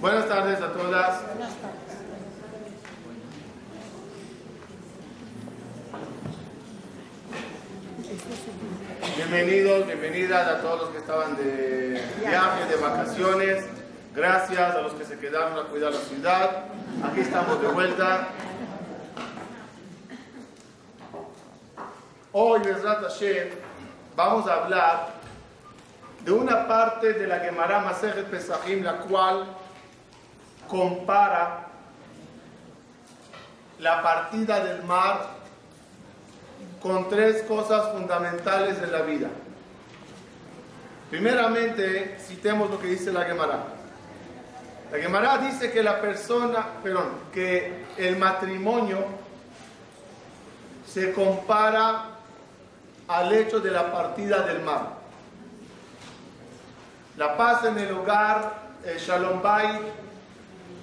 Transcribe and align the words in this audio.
Buenas 0.00 0.28
tardes 0.28 0.60
a 0.62 0.72
todas. 0.72 1.22
Bienvenidos, 9.16 9.86
bienvenidas 9.88 10.46
a 10.46 10.60
todos 10.60 10.82
los 10.82 10.90
que 10.90 10.98
estaban 10.98 11.36
de 11.36 12.00
viaje, 12.20 12.66
de 12.66 12.76
vacaciones. 12.76 13.64
Gracias 14.14 14.76
a 14.76 14.80
los 14.82 14.92
que 14.92 15.04
se 15.04 15.18
quedaron 15.18 15.58
a 15.58 15.68
cuidar 15.68 15.92
la 15.92 15.98
ciudad. 15.98 16.50
Aquí 17.02 17.22
estamos 17.22 17.60
de 17.60 17.66
vuelta. 17.66 18.28
Hoy, 22.30 22.60
Besrat 22.60 23.02
Hashem, 23.02 23.48
vamos 24.14 24.46
a 24.46 24.62
hablar 24.62 25.08
de 26.24 26.30
una 26.30 26.68
parte 26.68 27.14
de 27.14 27.26
la 27.26 27.40
Gemara 27.40 27.80
Masejet 27.80 28.26
Pesachim, 28.26 28.84
la 28.84 28.98
cual 28.98 29.57
compara 30.68 31.66
la 33.78 34.02
partida 34.02 34.64
del 34.64 34.82
mar 34.84 35.38
con 36.80 37.08
tres 37.08 37.42
cosas 37.42 37.92
fundamentales 37.92 38.80
de 38.80 38.86
la 38.86 39.02
vida. 39.02 39.28
Primeramente, 41.10 42.18
citemos 42.20 42.70
lo 42.70 42.78
que 42.78 42.88
dice 42.88 43.12
la 43.12 43.24
Gemara. 43.24 43.58
La 44.92 44.98
Gemara 44.98 45.38
dice 45.38 45.70
que 45.70 45.82
la 45.82 46.00
persona, 46.00 46.66
perdón, 46.82 47.08
que 47.32 47.84
el 47.96 48.16
matrimonio 48.16 49.04
se 50.86 51.12
compara 51.12 52.04
al 53.06 53.32
hecho 53.32 53.60
de 53.60 53.70
la 53.70 53.90
partida 53.90 54.42
del 54.42 54.60
mar. 54.62 54.98
La 57.16 57.36
paz 57.36 57.64
en 57.64 57.78
el 57.78 57.92
hogar, 57.92 58.52
el 58.84 58.98
shalom 58.98 59.42
bay, 59.42 59.80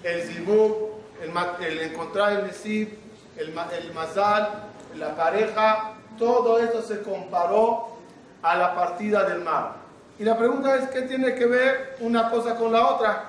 el 0.05 0.21
zibug, 0.21 0.91
el, 1.21 1.79
encontrar 1.79 2.33
el 2.33 2.47
nesib, 2.47 2.89
el, 3.37 3.47
el 3.49 3.93
mazal, 3.93 4.49
la 4.95 5.15
pareja, 5.15 5.93
todo 6.17 6.59
eso 6.59 6.81
se 6.83 7.01
comparó 7.01 7.97
a 8.43 8.55
la 8.55 8.75
partida 8.75 9.27
del 9.27 9.41
mar. 9.41 9.77
Y 10.19 10.23
la 10.23 10.37
pregunta 10.37 10.75
es, 10.77 10.89
¿qué 10.89 11.01
tiene 11.01 11.33
que 11.33 11.45
ver 11.47 11.97
una 11.99 12.29
cosa 12.29 12.55
con 12.55 12.71
la 12.71 12.87
otra? 12.87 13.23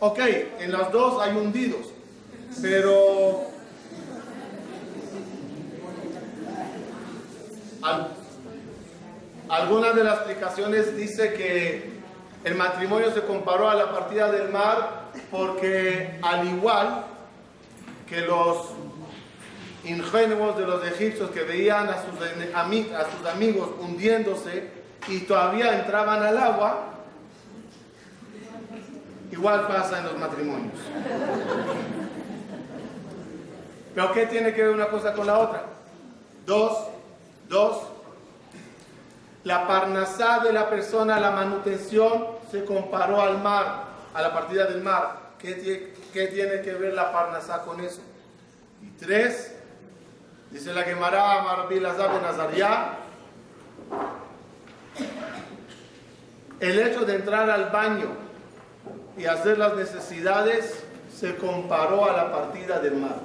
Ok, 0.00 0.18
en 0.58 0.72
las 0.72 0.90
dos 0.90 1.22
hay 1.22 1.34
hundidos, 1.36 1.86
pero 2.60 3.46
alguna 9.48 9.92
de 9.92 10.04
las 10.04 10.16
explicaciones 10.16 10.96
dice 10.96 11.32
que 11.34 11.95
el 12.46 12.54
matrimonio 12.54 13.12
se 13.12 13.22
comparó 13.22 13.68
a 13.68 13.74
la 13.74 13.90
partida 13.90 14.30
del 14.30 14.50
mar 14.50 15.06
porque 15.32 16.20
al 16.22 16.46
igual 16.46 17.04
que 18.08 18.20
los 18.20 18.68
ingenuos 19.82 20.56
de 20.56 20.64
los 20.64 20.86
egipcios 20.86 21.30
que 21.30 21.42
veían 21.42 21.88
a 21.88 21.96
sus, 22.04 23.26
amigos 23.26 23.70
hundiéndose 23.80 24.70
y 25.08 25.20
todavía 25.20 25.76
entraban 25.80 26.22
al 26.22 26.38
agua, 26.38 26.84
igual 29.32 29.66
pasa 29.66 29.98
en 29.98 30.04
los 30.04 30.16
matrimonios. 30.16 30.78
¿Pero 33.92 34.12
qué 34.12 34.26
tiene 34.26 34.54
que 34.54 34.62
ver 34.62 34.70
una 34.70 34.86
cosa 34.86 35.14
con 35.14 35.26
la 35.26 35.38
otra? 35.40 35.64
Dos, 36.46 36.78
dos, 37.48 37.88
la 39.42 39.66
parnasá 39.66 40.38
de 40.40 40.52
la 40.52 40.70
persona, 40.70 41.18
la 41.18 41.32
manutención, 41.32 42.35
se 42.50 42.64
comparó 42.64 43.20
al 43.20 43.42
mar, 43.42 43.84
a 44.14 44.22
la 44.22 44.32
partida 44.32 44.66
del 44.66 44.82
mar. 44.82 45.26
¿Qué, 45.38 45.94
qué 46.12 46.26
tiene 46.28 46.62
que 46.62 46.72
ver 46.72 46.94
la 46.94 47.12
parnasá 47.12 47.62
con 47.62 47.80
eso? 47.80 48.00
Y 48.82 48.88
tres, 48.98 49.56
Dice 50.50 50.72
la 50.72 50.82
Gemara 50.82 51.42
Marbi 51.42 51.80
Lazar 51.80 52.22
Nazaria. 52.22 52.92
El 56.60 56.78
hecho 56.78 57.04
de 57.04 57.16
entrar 57.16 57.50
al 57.50 57.70
baño 57.70 58.06
y 59.18 59.26
hacer 59.26 59.58
las 59.58 59.74
necesidades 59.74 60.84
se 61.12 61.36
comparó 61.36 62.08
a 62.08 62.16
la 62.16 62.32
partida 62.32 62.78
del 62.78 62.94
mar. 62.94 63.16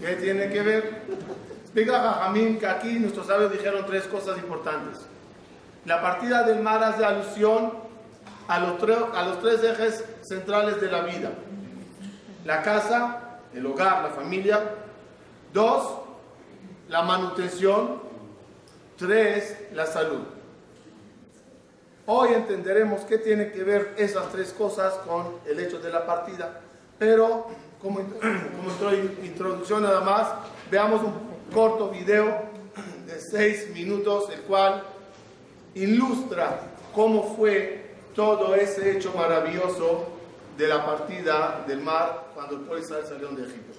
¿Qué 0.00 0.16
tiene 0.16 0.48
que 0.48 0.62
ver? 0.62 1.02
Explica 1.62 2.00
Jajamín 2.00 2.58
que 2.58 2.66
aquí 2.66 2.98
nuestros 2.98 3.26
sabios 3.26 3.52
dijeron 3.52 3.84
tres 3.86 4.04
cosas 4.04 4.38
importantes. 4.38 4.98
La 5.84 6.00
partida 6.00 6.42
del 6.42 6.60
mar 6.60 6.82
hace 6.82 7.04
alusión 7.04 7.72
a 8.48 8.60
los, 8.60 8.82
a 9.14 9.22
los 9.24 9.40
tres 9.40 9.62
ejes 9.62 10.04
centrales 10.22 10.80
de 10.80 10.90
la 10.90 11.02
vida. 11.02 11.30
La 12.44 12.62
casa, 12.62 13.38
el 13.54 13.66
hogar, 13.66 14.02
la 14.02 14.10
familia. 14.10 14.60
Dos, 15.52 16.00
la 16.88 17.02
manutención, 17.02 18.00
tres, 18.96 19.56
la 19.72 19.86
salud. 19.86 20.20
Hoy 22.06 22.34
entenderemos 22.34 23.02
qué 23.02 23.18
tiene 23.18 23.52
que 23.52 23.62
ver 23.62 23.94
esas 23.96 24.30
tres 24.32 24.52
cosas 24.52 24.94
con 25.06 25.36
el 25.46 25.60
hecho 25.60 25.78
de 25.78 25.90
la 25.90 26.04
partida, 26.06 26.60
pero 26.98 27.46
como, 27.80 28.00
como 28.00 28.92
introducción 29.22 29.82
nada 29.82 30.00
más, 30.00 30.28
veamos 30.70 31.02
un 31.02 31.12
corto 31.52 31.88
video 31.88 32.50
de 33.06 33.20
seis 33.20 33.70
minutos, 33.72 34.28
el 34.30 34.40
cual 34.42 34.82
ilustra 35.74 36.60
cómo 36.94 37.34
fue 37.36 37.89
todo 38.14 38.54
ese 38.54 38.96
hecho 38.96 39.12
maravilloso 39.14 40.06
de 40.56 40.66
la 40.66 40.84
partida 40.84 41.64
del 41.66 41.80
mar 41.80 42.32
cuando 42.34 42.56
el 42.56 42.62
pueblo 42.62 42.84
salió 42.84 43.28
de 43.28 43.44
Egipto. 43.44 43.78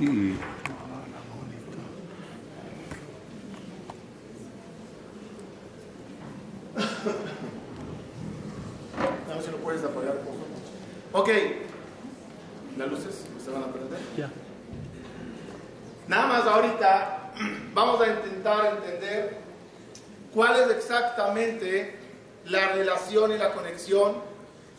Y 0.00 0.34
A 9.30 9.34
ver 9.34 9.42
si 9.42 9.50
lo 9.50 9.56
puedes 9.58 9.84
apoyar. 9.84 10.14
por 10.16 10.24
favor. 10.24 10.46
Ok. 11.12 11.28
Las 12.78 12.88
luces 12.90 13.24
se 13.44 13.50
van 13.50 13.62
a 13.64 13.66
prender. 13.66 13.98
ya. 14.16 14.30
Nada 16.08 16.26
más 16.26 16.44
ahorita 16.46 17.32
vamos 17.74 18.00
a 18.00 18.06
intentar 18.08 18.76
entender 18.76 19.38
cuál 20.34 20.56
es 20.60 20.76
exactamente 20.76 21.96
la 22.46 22.68
relación 22.72 23.32
y 23.32 23.38
la 23.38 23.52
conexión 23.52 24.14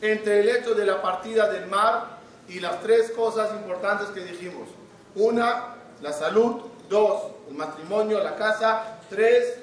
entre 0.01 0.39
el 0.41 0.50
hecho 0.50 0.73
de 0.73 0.85
la 0.85 1.01
partida 1.01 1.50
del 1.51 1.68
mar 1.68 2.18
y 2.47 2.59
las 2.59 2.81
tres 2.81 3.12
cosas 3.12 3.53
importantes 3.53 4.07
que 4.09 4.21
dijimos. 4.21 4.68
Una, 5.16 5.75
la 6.02 6.13
salud. 6.13 6.62
Dos, 6.90 7.24
el 7.50 7.56
matrimonio, 7.56 8.22
la 8.24 8.36
casa. 8.36 9.00
Tres, 9.10 9.58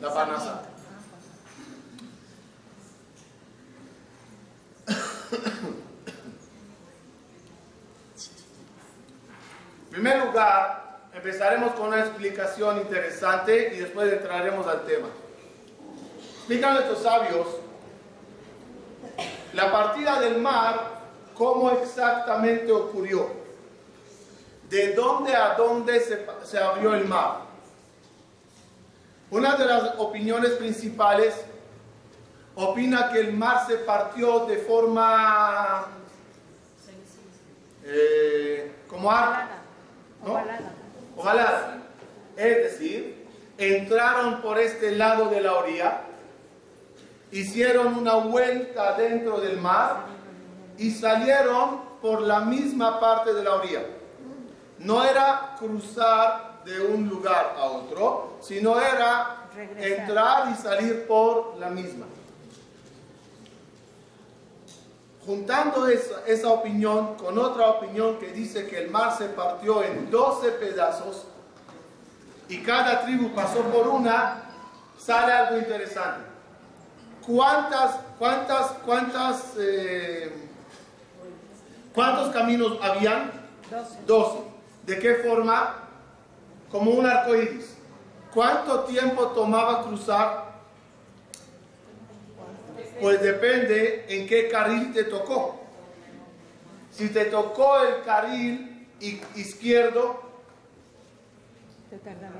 la 0.00 0.12
parnasa. 0.12 0.62
En 9.84 9.90
primer 9.90 10.24
lugar, 10.24 11.00
empezaremos 11.12 11.72
con 11.72 11.88
una 11.88 12.00
explicación 12.00 12.78
interesante 12.78 13.74
y 13.74 13.78
después 13.80 14.12
entraremos 14.12 14.66
al 14.66 14.84
tema. 14.84 15.08
Explican 16.38 16.74
nuestros 16.74 17.02
sabios 17.02 17.46
la 19.52 19.70
partida 19.70 20.18
del 20.20 20.38
mar, 20.38 21.01
cómo 21.36 21.70
exactamente 21.70 22.70
ocurrió, 22.72 23.28
de 24.68 24.94
dónde 24.94 25.34
a 25.34 25.54
dónde 25.54 26.00
se, 26.00 26.26
se 26.44 26.58
abrió 26.58 26.94
el 26.94 27.06
mar. 27.06 27.40
Una 29.30 29.56
de 29.56 29.64
las 29.64 29.94
opiniones 29.98 30.50
principales 30.52 31.34
opina 32.54 33.10
que 33.10 33.20
el 33.20 33.32
mar 33.32 33.66
se 33.66 33.76
partió 33.76 34.46
de 34.46 34.58
forma 34.58 35.86
eh, 37.84 38.72
como 38.88 39.10
arco. 39.10 39.54
¿no? 40.24 40.40
Ovalada. 41.16 41.78
Es 42.36 42.56
decir, 42.56 43.26
entraron 43.58 44.40
por 44.40 44.58
este 44.58 44.92
lado 44.92 45.28
de 45.28 45.40
la 45.40 45.54
orilla, 45.54 46.02
hicieron 47.30 47.96
una 47.96 48.14
vuelta 48.16 48.94
dentro 48.94 49.40
del 49.40 49.58
mar 49.58 50.11
y 50.82 50.90
salieron 50.90 51.80
por 52.02 52.20
la 52.22 52.40
misma 52.40 52.98
parte 52.98 53.32
de 53.32 53.44
la 53.44 53.54
orilla. 53.54 53.82
No 54.80 55.04
era 55.04 55.54
cruzar 55.58 56.62
de 56.64 56.80
un 56.80 57.08
lugar 57.08 57.54
a 57.56 57.64
otro, 57.66 58.38
sino 58.40 58.80
era 58.80 59.48
Regresar. 59.54 60.00
entrar 60.00 60.48
y 60.50 60.54
salir 60.60 61.06
por 61.06 61.56
la 61.58 61.68
misma. 61.70 62.06
Juntando 65.24 65.86
esa, 65.86 66.26
esa 66.26 66.48
opinión 66.48 67.14
con 67.14 67.38
otra 67.38 67.68
opinión 67.68 68.18
que 68.18 68.32
dice 68.32 68.66
que 68.66 68.82
el 68.82 68.90
mar 68.90 69.16
se 69.16 69.26
partió 69.26 69.84
en 69.84 70.10
12 70.10 70.48
pedazos 70.52 71.26
y 72.48 72.58
cada 72.58 73.02
tribu 73.02 73.32
pasó 73.32 73.60
por 73.60 73.86
una, 73.86 74.42
sale 74.98 75.32
algo 75.32 75.58
interesante. 75.58 76.32
¿Cuántas, 77.24 78.00
cuántas, 78.18 78.72
cuántas, 78.84 79.52
eh, 79.56 80.41
cuántos 81.94 82.28
caminos 82.30 82.78
habían? 82.82 83.30
Doce. 83.70 83.98
12. 84.06 84.38
¿De 84.86 84.98
qué 84.98 85.14
forma? 85.16 85.76
Como 86.70 86.90
un 86.92 87.06
arco 87.06 87.34
iris. 87.34 87.76
¿Cuánto 88.32 88.84
tiempo 88.84 89.28
tomaba 89.28 89.82
cruzar? 89.82 90.52
Pues 93.00 93.20
depende 93.20 94.06
en 94.08 94.26
qué 94.26 94.48
carril 94.48 94.92
te 94.92 95.04
tocó. 95.04 95.60
Si 96.90 97.08
te 97.08 97.26
tocó 97.26 97.80
el 97.80 98.02
carril 98.04 98.88
izquierdo, 99.34 100.20
Te 101.90 101.98
tardaba 101.98 102.34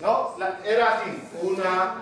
mucho. 0.00 0.38
¿no? 0.38 0.64
Era 0.64 0.98
así. 1.00 1.10
Una, 1.42 1.94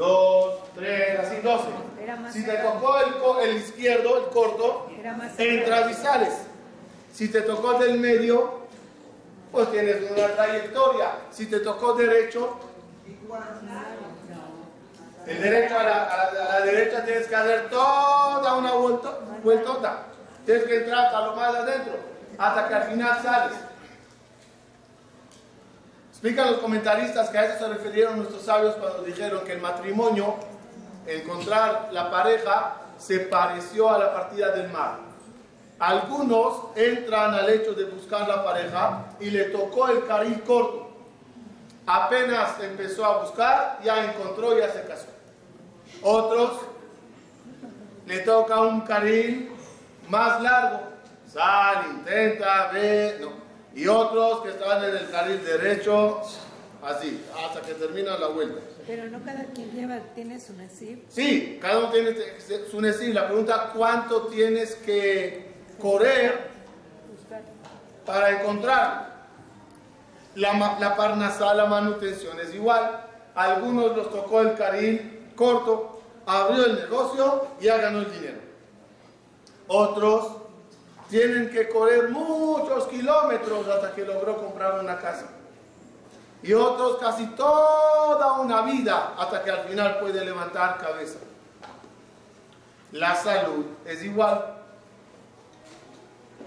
dos, 0.00 0.54
tres, 0.74 1.18
así, 1.20 1.36
doce. 1.42 1.68
Era 2.02 2.16
más 2.16 2.32
Si 2.32 2.44
te 2.44 2.56
tocó 2.56 2.96
el, 3.40 3.56
izquierdo, 3.56 4.16
el 4.18 4.24
corto, 4.32 4.86
entras 5.38 5.90
y 5.90 5.94
sales. 5.94 6.34
Si 7.12 7.28
te 7.30 7.42
tocó 7.42 7.74
del 7.78 7.98
medio, 8.00 8.60
pues 9.52 9.70
tienes 9.70 10.10
una 10.10 10.28
trayectoria. 10.28 11.08
Si 11.30 11.46
te 11.46 11.60
tocó 11.60 11.92
derecho, 11.94 12.58
el 15.26 15.42
derecho 15.42 15.78
a 15.78 15.82
la, 15.82 16.04
a 16.04 16.32
la- 16.32 16.44
a 16.46 16.58
la 16.60 16.64
derecha 16.64 17.04
tienes 17.04 17.26
que 17.26 17.36
hacer 17.36 17.68
toda 17.70 18.54
una 18.56 18.72
vuelta, 18.72 19.18
vueltota. 19.42 20.02
Tienes 20.46 20.64
que 20.64 20.76
entrar 20.78 21.06
hasta 21.06 21.26
lo 21.26 21.36
más 21.36 21.54
adentro, 21.54 21.92
hasta 22.38 22.68
que 22.68 22.74
al 22.74 22.82
final 22.84 23.22
sales. 23.22 23.58
Explican 26.20 26.50
los 26.50 26.60
comentaristas 26.60 27.30
que 27.30 27.38
a 27.38 27.46
eso 27.46 27.64
se 27.64 27.72
refirieron 27.72 28.18
nuestros 28.18 28.42
sabios 28.42 28.74
cuando 28.74 29.02
dijeron 29.04 29.42
que 29.42 29.54
el 29.54 29.60
matrimonio, 29.62 30.34
encontrar 31.06 31.88
la 31.92 32.10
pareja, 32.10 32.74
se 32.98 33.20
pareció 33.20 33.88
a 33.88 33.98
la 33.98 34.12
partida 34.12 34.50
del 34.50 34.68
mar. 34.68 34.98
Algunos 35.78 36.76
entran 36.76 37.32
al 37.32 37.48
hecho 37.48 37.72
de 37.72 37.86
buscar 37.86 38.28
la 38.28 38.44
pareja 38.44 39.06
y 39.18 39.30
le 39.30 39.44
tocó 39.44 39.88
el 39.88 40.06
carril 40.06 40.42
corto. 40.42 40.90
Apenas 41.86 42.60
empezó 42.60 43.06
a 43.06 43.22
buscar, 43.22 43.78
ya 43.82 44.04
encontró, 44.04 44.58
ya 44.58 44.70
se 44.70 44.82
casó. 44.82 45.06
Otros 46.02 46.50
le 48.06 48.18
toca 48.18 48.60
un 48.60 48.82
carril 48.82 49.52
más 50.10 50.42
largo. 50.42 50.82
Sal, 51.26 51.86
intenta, 51.92 52.70
ve, 52.74 53.16
no. 53.22 53.39
Y 53.74 53.86
otros 53.86 54.42
que 54.42 54.50
están 54.50 54.84
en 54.84 54.96
el 54.96 55.10
carril 55.10 55.44
derecho, 55.44 56.20
así, 56.82 57.24
hasta 57.36 57.62
que 57.62 57.74
termina 57.74 58.18
la 58.18 58.28
vuelta. 58.28 58.60
Pero 58.86 59.06
no 59.06 59.22
cada 59.24 59.44
quien 59.44 59.70
lleva, 59.72 59.98
tiene 60.14 60.40
su 60.40 60.54
nasib. 60.54 61.04
Sí, 61.08 61.58
cada 61.60 61.78
uno 61.78 61.90
tiene 61.90 62.14
su 62.70 62.80
necesidad. 62.80 63.14
La 63.14 63.26
pregunta, 63.28 63.72
¿cuánto 63.74 64.26
tienes 64.26 64.74
que 64.76 65.52
correr 65.80 66.50
para 68.04 68.40
encontrar? 68.40 69.10
La, 70.34 70.78
la 70.80 70.96
parnasá, 70.96 71.54
la 71.54 71.66
manutención 71.66 72.38
es 72.40 72.54
igual. 72.54 73.06
A 73.34 73.44
algunos 73.44 73.96
los 73.96 74.10
tocó 74.10 74.40
el 74.40 74.54
carril 74.56 75.30
corto, 75.36 76.02
abrió 76.26 76.66
el 76.66 76.74
negocio 76.76 77.46
y 77.60 77.64
ya 77.64 77.78
ganó 77.78 78.00
el 78.00 78.12
dinero. 78.12 78.38
Otros 79.68 80.39
tienen 81.10 81.50
que 81.50 81.68
correr 81.68 82.08
muchos 82.08 82.84
kilómetros 82.84 83.66
hasta 83.66 83.92
que 83.92 84.04
logró 84.04 84.36
comprar 84.36 84.78
una 84.78 84.98
casa. 84.98 85.26
Y 86.42 86.54
otros 86.54 86.98
casi 86.98 87.26
toda 87.34 88.34
una 88.40 88.62
vida 88.62 89.14
hasta 89.18 89.42
que 89.42 89.50
al 89.50 89.68
final 89.68 89.98
puede 89.98 90.24
levantar 90.24 90.78
cabeza. 90.78 91.18
La 92.92 93.14
salud 93.14 93.66
es 93.84 94.02
igual. 94.04 94.56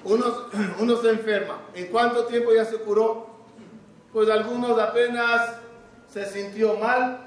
Uno, 0.05 0.25
uno 0.79 0.97
se 0.97 1.09
enferma. 1.09 1.57
¿En 1.75 1.87
cuánto 1.87 2.25
tiempo 2.25 2.53
ya 2.53 2.65
se 2.65 2.77
curó? 2.77 3.27
Pues 4.13 4.29
algunos 4.29 4.79
apenas 4.79 5.55
se 6.11 6.25
sintió 6.25 6.77
mal, 6.77 7.19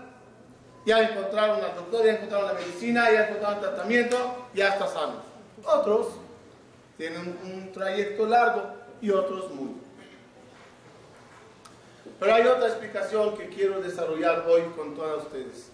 ya 0.86 1.00
encontraron 1.00 1.62
al 1.62 1.74
doctor, 1.74 2.04
ya 2.04 2.12
encontraron 2.12 2.46
la 2.46 2.54
medicina, 2.54 3.10
ya 3.10 3.26
encontraron 3.26 3.58
el 3.58 3.60
tratamiento, 3.60 4.46
ya 4.54 4.68
está 4.68 4.86
sano. 4.86 5.14
Otros 5.64 6.08
tienen 6.96 7.38
un, 7.44 7.72
trayecto 7.72 8.26
largo 8.26 8.74
y 9.00 9.10
otros 9.10 9.50
muy. 9.52 9.76
Pero 12.18 12.34
hay 12.34 12.46
otra 12.46 12.68
explicación 12.68 13.36
que 13.36 13.48
quiero 13.48 13.80
desarrollar 13.80 14.44
hoy 14.48 14.62
con 14.74 14.94
todos 14.94 15.24
ustedes. 15.24 15.70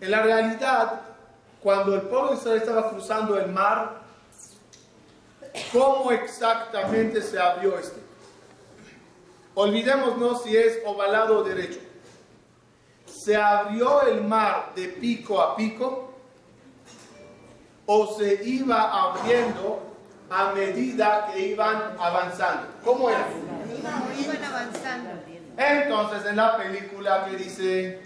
En 0.00 0.10
la 0.10 0.22
realidad, 0.22 1.00
cuando 1.62 1.94
el 1.94 2.02
pueblo 2.02 2.30
de 2.30 2.36
Israel 2.36 2.58
estaba 2.58 2.90
cruzando 2.90 3.38
el 3.38 3.50
mar, 3.50 4.02
¿cómo 5.72 6.12
exactamente 6.12 7.20
se 7.22 7.40
abrió 7.40 7.78
este? 7.78 8.00
Olvidémonos 9.54 10.44
si 10.44 10.56
es 10.56 10.80
ovalado 10.84 11.38
o 11.38 11.42
derecho. 11.42 11.80
¿Se 13.26 13.34
abrió 13.34 14.02
el 14.02 14.22
mar 14.22 14.70
de 14.76 14.86
pico 14.86 15.42
a 15.42 15.56
pico 15.56 16.14
o 17.84 18.16
se 18.16 18.44
iba 18.44 19.02
abriendo 19.02 19.82
a 20.30 20.52
medida 20.52 21.32
que 21.32 21.48
iban 21.48 21.96
avanzando? 21.98 22.68
¿Cómo 22.84 23.10
era? 23.10 23.26
Iban, 23.76 24.44
avanzando. 24.44 25.10
Entonces 25.56 26.24
en 26.24 26.36
la 26.36 26.56
película 26.56 27.24
que 27.24 27.36
dice 27.36 28.00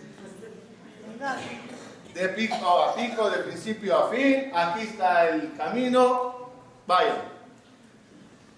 de 2.15 2.29
pico 2.31 2.83
a 2.83 2.95
pico, 2.95 3.29
de 3.29 3.39
principio 3.41 3.99
a 3.99 4.09
fin, 4.09 4.51
aquí 4.55 4.81
está 4.85 5.29
el 5.29 5.55
camino, 5.55 6.49
vayan. 6.87 7.19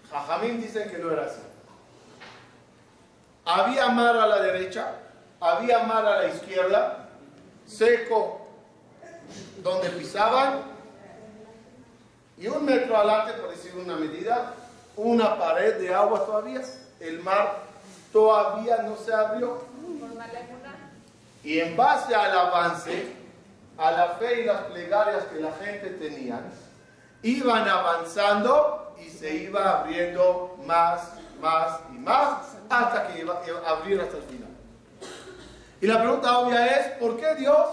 Jajamín 0.08 0.62
dicen 0.62 0.88
que 0.88 0.98
no 0.98 1.10
era 1.10 1.24
así. 1.24 1.40
Había 3.46 3.88
mar 3.88 4.16
a 4.16 4.28
la 4.28 4.40
derecha, 4.40 5.01
había 5.42 5.80
mar 5.80 6.06
a 6.06 6.22
la 6.22 6.28
izquierda, 6.28 7.08
seco 7.66 8.46
donde 9.62 9.90
pisaban, 9.90 10.62
y 12.38 12.46
un 12.46 12.64
metro 12.64 12.96
adelante, 12.96 13.32
por 13.34 13.50
decir 13.50 13.72
una 13.76 13.96
medida, 13.96 14.54
una 14.96 15.36
pared 15.38 15.78
de 15.78 15.92
agua 15.92 16.24
todavía, 16.24 16.62
el 17.00 17.20
mar 17.20 17.58
todavía 18.12 18.78
no 18.82 18.96
se 18.96 19.12
abrió. 19.12 19.64
Y 21.42 21.58
en 21.58 21.76
base 21.76 22.14
al 22.14 22.38
avance, 22.38 23.12
a 23.78 23.90
la 23.90 24.08
fe 24.10 24.42
y 24.42 24.44
las 24.44 24.62
plegarias 24.64 25.24
que 25.24 25.40
la 25.40 25.52
gente 25.52 25.90
tenía, 25.90 26.40
iban 27.22 27.68
avanzando 27.68 28.94
y 29.04 29.10
se 29.10 29.34
iba 29.34 29.80
abriendo 29.80 30.56
más, 30.64 31.14
más 31.40 31.80
y 31.90 31.98
más 31.98 32.38
hasta 32.68 33.08
que 33.08 33.20
iba 33.20 33.42
a 33.66 33.70
abrir 33.70 34.00
hasta 34.00 34.18
el 34.18 34.22
final. 34.24 34.51
Y 35.82 35.86
la 35.88 36.00
pregunta 36.00 36.38
obvia 36.38 36.64
es, 36.64 36.86
¿por 36.98 37.16
qué 37.16 37.34
Dios 37.34 37.66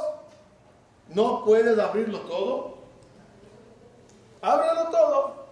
no 1.10 1.46
puedes 1.46 1.78
abrirlo 1.78 2.22
todo? 2.22 2.80
Ábrelo 4.42 4.90
todo. 4.90 5.46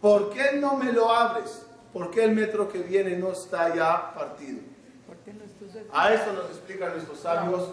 ¿Por 0.00 0.30
qué 0.30 0.54
no 0.54 0.74
me 0.74 0.92
lo 0.92 1.08
abres? 1.08 1.64
¿Por 1.92 2.10
qué 2.10 2.24
el 2.24 2.32
metro 2.32 2.68
que 2.68 2.80
viene 2.80 3.16
no 3.16 3.30
está 3.30 3.72
ya 3.72 4.12
partido? 4.12 4.58
A 5.92 6.12
eso 6.12 6.32
nos 6.32 6.46
explican 6.46 6.94
nuestros 6.94 7.20
sabios 7.20 7.68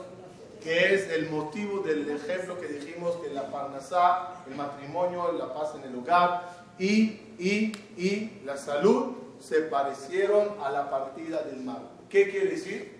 que 0.62 0.94
es 0.94 1.10
el 1.10 1.32
motivo 1.32 1.80
del 1.80 2.08
ejemplo 2.08 2.60
que 2.60 2.68
dijimos 2.68 3.16
que 3.16 3.30
la 3.30 3.50
parnasá, 3.50 4.44
el 4.48 4.56
matrimonio, 4.56 5.32
la 5.32 5.52
paz 5.52 5.74
en 5.74 5.90
el 5.90 5.98
hogar 5.98 6.44
y, 6.78 7.22
y, 7.40 7.76
y 7.98 8.42
la 8.46 8.56
salud 8.56 9.14
se 9.40 9.62
parecieron 9.62 10.50
a 10.64 10.70
la 10.70 10.92
partida 10.92 11.42
del 11.42 11.62
mar. 11.62 11.97
¿Qué 12.10 12.30
quiere 12.30 12.52
decir? 12.52 12.98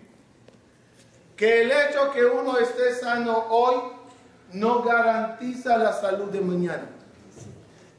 Que 1.36 1.64
el 1.64 1.72
hecho 1.72 2.12
que 2.12 2.26
uno 2.26 2.58
esté 2.58 2.94
sano 2.96 3.46
hoy 3.50 3.76
no 4.54 4.82
garantiza 4.82 5.78
la 5.78 5.94
salud 5.94 6.30
de 6.30 6.42
mañana. 6.42 6.90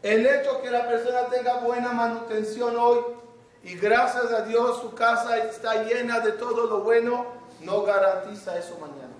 El 0.02 0.26
hecho 0.26 0.60
que 0.62 0.70
la 0.70 0.88
persona 0.88 1.26
tenga 1.26 1.58
buena 1.58 1.92
manutención 1.92 2.76
hoy 2.76 2.98
y 3.64 3.74
gracias 3.74 4.32
a 4.32 4.42
Dios 4.42 4.80
su 4.80 4.94
casa 4.94 5.38
está 5.38 5.82
llena 5.84 6.20
de 6.20 6.32
todo 6.32 6.66
lo 6.66 6.80
bueno, 6.80 7.26
no 7.62 7.82
garantiza 7.82 8.58
eso 8.58 8.78
mañana. 8.80 9.14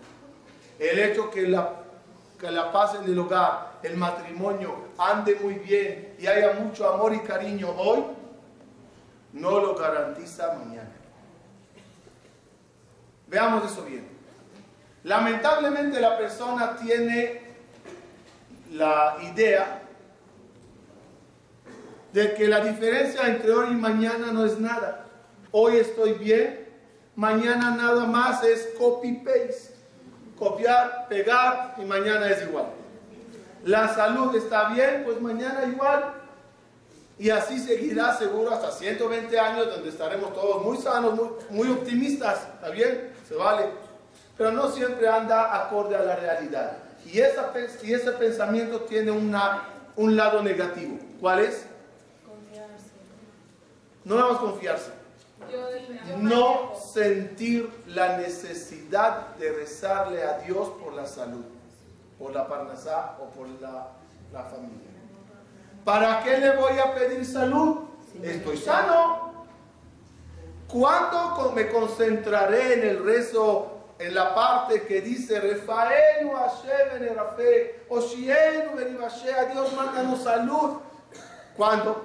El 0.79 0.99
hecho 0.99 1.31
que 1.31 1.49
la, 1.49 1.73
que 2.39 2.51
la 2.51 2.71
paz 2.71 2.95
en 2.95 3.05
el 3.11 3.19
hogar, 3.19 3.79
el 3.83 3.97
matrimonio 3.97 4.75
ande 4.99 5.37
muy 5.37 5.55
bien 5.55 6.15
y 6.19 6.27
haya 6.27 6.53
mucho 6.53 6.89
amor 6.89 7.15
y 7.15 7.21
cariño 7.21 7.71
hoy, 7.77 8.05
no 9.33 9.59
lo 9.59 9.75
garantiza 9.75 10.55
mañana. 10.55 10.98
Veamos 13.29 13.71
eso 13.71 13.85
bien. 13.85 14.07
Lamentablemente 15.05 16.01
la 16.01 16.17
persona 16.19 16.77
tiene 16.77 17.43
la 18.73 19.17
idea 19.23 19.83
de 22.13 22.35
que 22.35 22.49
la 22.49 22.61
diferencia 22.61 23.29
entre 23.29 23.53
hoy 23.53 23.73
y 23.73 23.77
mañana 23.77 24.33
no 24.33 24.45
es 24.45 24.59
nada. 24.59 25.07
Hoy 25.51 25.77
estoy 25.77 26.15
bien, 26.15 26.69
mañana 27.17 27.71
nada 27.71 28.07
más 28.07 28.43
es 28.45 28.71
copy-paste. 28.79 29.77
Copiar, 30.39 31.09
pegar 31.09 31.75
y 31.79 31.85
mañana 31.85 32.31
es 32.31 32.43
igual. 32.43 32.67
La 33.65 33.93
salud 33.93 34.35
está 34.37 34.69
bien, 34.69 35.03
pues 35.05 35.21
mañana 35.21 35.65
igual. 35.67 36.15
Y 37.19 37.31
así 37.31 37.59
seguirá 37.59 38.17
seguro 38.17 38.53
hasta 38.53 38.71
120 38.71 39.39
años 39.41 39.69
donde 39.69 39.89
estaremos 39.89 40.33
todos 40.33 40.65
muy 40.65 40.77
sanos, 40.79 41.19
muy, 41.51 41.69
optimistas. 41.69 42.47
¿Está 42.55 42.71
bien? 42.71 43.13
Se 43.29 43.35
vale. 43.35 43.67
Pero 44.37 44.53
no 44.53 44.71
siempre 44.71 45.07
anda 45.09 45.55
acorde 45.55 45.95
a 45.97 46.03
la 46.03 46.17
realidad. 46.17 46.79
Y, 47.05 47.21
esa, 47.21 47.53
y 47.83 47.93
ese 47.93 48.13
pensamiento 48.13 48.81
tiene 48.83 49.11
una, 49.11 49.65
un 49.97 50.17
lado 50.17 50.43
negativo. 50.43 50.99
¿Cuál 51.21 51.41
es? 51.41 51.67
No 54.05 54.17
vamos 54.17 54.39
a 54.39 54.41
confiarse. 54.41 54.93
No 56.19 56.73
sentir 56.75 57.71
la 57.87 58.17
necesidad 58.17 59.35
de 59.37 59.53
rezarle 59.53 60.25
a 60.25 60.39
Dios 60.39 60.69
por 60.83 60.95
la 60.95 61.07
salud, 61.07 61.45
por 62.19 62.33
la 62.33 62.49
parnasá 62.49 63.17
o 63.21 63.27
por 63.31 63.49
la, 63.61 63.89
la 64.33 64.45
familia. 64.45 64.89
¿Para 65.85 66.23
qué 66.23 66.39
le 66.39 66.57
voy 66.57 66.79
a 66.79 66.95
pedir 66.95 67.25
salud? 67.25 67.81
Estoy 68.23 68.57
sano. 68.57 69.28
¿Cuándo 70.73 71.53
me 71.55 71.71
concentraré 71.71 72.75
en 72.75 72.89
el 72.89 73.05
rezo, 73.05 73.85
en 73.99 74.15
la 74.15 74.35
parte 74.35 74.83
que 74.83 75.01
dice, 75.01 75.41
Refaenu 75.41 76.33
Hashem 76.33 77.15
Rafe, 77.17 77.87
Oshienu 77.89 78.79
a 78.79 79.45
Dios 79.47 79.73
mándanos 79.73 80.23
salud? 80.23 80.79
¿Cuándo? 81.57 82.05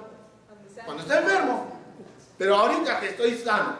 Cuando 0.84 1.02
está 1.02 1.20
enfermo. 1.20 1.66
Pero 2.38 2.56
ahorita 2.56 3.00
que 3.00 3.10
estoy 3.10 3.36
sano, 3.36 3.76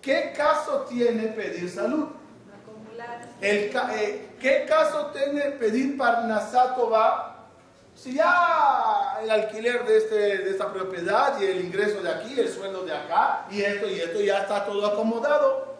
¿qué 0.00 0.32
caso 0.36 0.86
tiene 0.88 1.28
pedir 1.28 1.70
salud? 1.70 2.08
El, 3.40 3.76
eh, 3.92 4.30
¿Qué 4.40 4.64
caso 4.66 5.06
tiene 5.06 5.42
pedir 5.52 5.98
parnasato 5.98 6.88
va? 6.88 7.33
Si 7.96 8.14
ya 8.14 9.18
el 9.22 9.30
alquiler 9.30 9.84
de, 9.86 9.96
este, 9.96 10.14
de 10.38 10.50
esta 10.50 10.72
propiedad 10.72 11.40
y 11.40 11.44
el 11.44 11.64
ingreso 11.64 12.02
de 12.02 12.10
aquí, 12.10 12.38
el 12.38 12.52
sueldo 12.52 12.84
de 12.84 12.92
acá, 12.92 13.46
y 13.50 13.62
esto 13.62 13.88
y 13.88 14.00
esto 14.00 14.20
ya 14.20 14.40
está 14.40 14.64
todo 14.64 14.86
acomodado. 14.86 15.74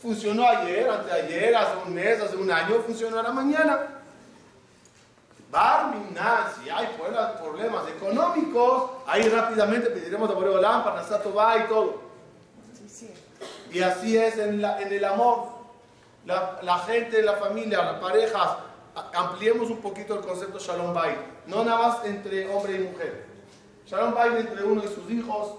Funcionó 0.00 0.48
ayer, 0.48 0.88
anteayer, 0.88 1.54
hace 1.54 1.76
un 1.86 1.94
mes, 1.94 2.20
hace 2.20 2.36
un 2.36 2.50
año, 2.50 2.82
funcionará 2.86 3.30
mañana. 3.32 4.00
Barminan, 5.50 6.44
si 6.54 6.70
hay 6.70 6.88
problemas 6.96 7.88
económicos, 7.88 8.90
ahí 9.06 9.28
rápidamente 9.28 9.90
pediremos 9.90 10.30
a 10.30 10.34
Boreolán, 10.34 10.84
Parnasato 10.84 11.34
va 11.34 11.58
y 11.58 11.62
todo. 11.64 12.00
Y 13.72 13.82
así 13.82 14.16
es 14.16 14.38
en, 14.38 14.62
la, 14.62 14.80
en 14.80 14.92
el 14.92 15.04
amor. 15.04 15.48
La, 16.24 16.58
la, 16.62 16.78
gente, 16.80 17.22
la 17.22 17.34
familia, 17.34 17.82
las 17.82 18.00
parejas, 18.00 18.48
ampliemos 18.94 19.70
un 19.70 19.78
poquito 19.78 20.14
el 20.14 20.20
concepto 20.20 20.58
Shalom 20.58 20.94
Bay. 20.94 21.16
No 21.46 21.64
nada 21.64 21.88
más 21.88 22.04
entre 22.04 22.52
hombre 22.52 22.74
y 22.74 22.78
mujer. 22.80 23.24
Shalom 23.86 24.14
Bay 24.14 24.30
entre 24.38 24.64
uno 24.64 24.82
y 24.84 24.88
sus 24.88 25.10
hijos, 25.10 25.54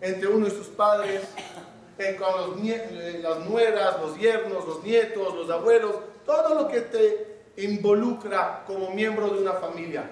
entre 0.00 0.28
uno 0.28 0.46
y 0.46 0.50
sus 0.50 0.68
padres, 0.68 1.22
con 2.18 2.66
eh, 2.66 3.20
las 3.22 3.38
nueras, 3.40 4.00
los 4.00 4.18
yernos, 4.18 4.66
los 4.66 4.82
nietos, 4.82 5.34
los 5.34 5.50
abuelos, 5.50 5.94
todo 6.26 6.54
lo 6.54 6.68
que 6.68 6.80
te 6.80 7.42
involucra 7.56 8.64
como 8.66 8.90
miembro 8.90 9.28
de 9.28 9.42
una 9.42 9.52
familia. 9.52 10.10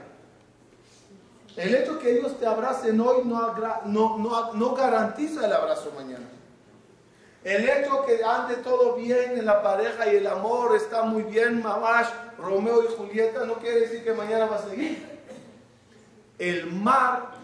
El 1.57 1.75
hecho 1.75 1.99
que 1.99 2.19
ellos 2.19 2.39
te 2.39 2.47
abracen 2.47 3.01
hoy 3.01 3.23
no, 3.25 4.75
garantiza 4.75 5.47
el 5.47 5.53
abrazo 5.53 5.93
mañana. 5.97 6.27
El 7.43 7.67
hecho 7.67 8.05
que 8.05 8.23
ande 8.23 8.57
todo 8.57 8.97
bien 8.97 9.39
en 9.39 9.47
la 9.47 9.63
pareja 9.63 10.13
y 10.13 10.17
el 10.17 10.27
amor 10.27 10.77
está 10.77 11.03
muy 11.03 11.23
bien, 11.23 11.63
mamash, 11.63 12.09
Romeo 12.39 12.83
y 12.85 12.95
Julieta, 12.95 13.47
no 13.47 13.55
quiere 13.55 13.81
decir 13.81 14.05
que 14.05 14.13
mañana 14.13 14.45
va 14.45 14.57
a 14.57 14.63
seguir. 14.63 15.09
El 16.39 16.67
mar 16.71 17.41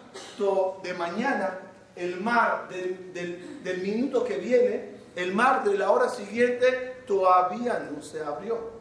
de 0.83 0.95
mañana, 0.95 1.59
el 1.95 2.21
mar 2.21 2.69
del, 2.69 3.81
minuto 3.83 4.25
que 4.25 4.37
viene, 4.37 4.97
el 5.15 5.35
mar 5.35 5.65
de 5.65 5.79
la 5.79 5.91
hora 5.91 6.09
siguiente, 6.09 7.03
todavía 7.07 7.89
no 7.91 8.03
se 8.03 8.23
abrió. 8.23 8.77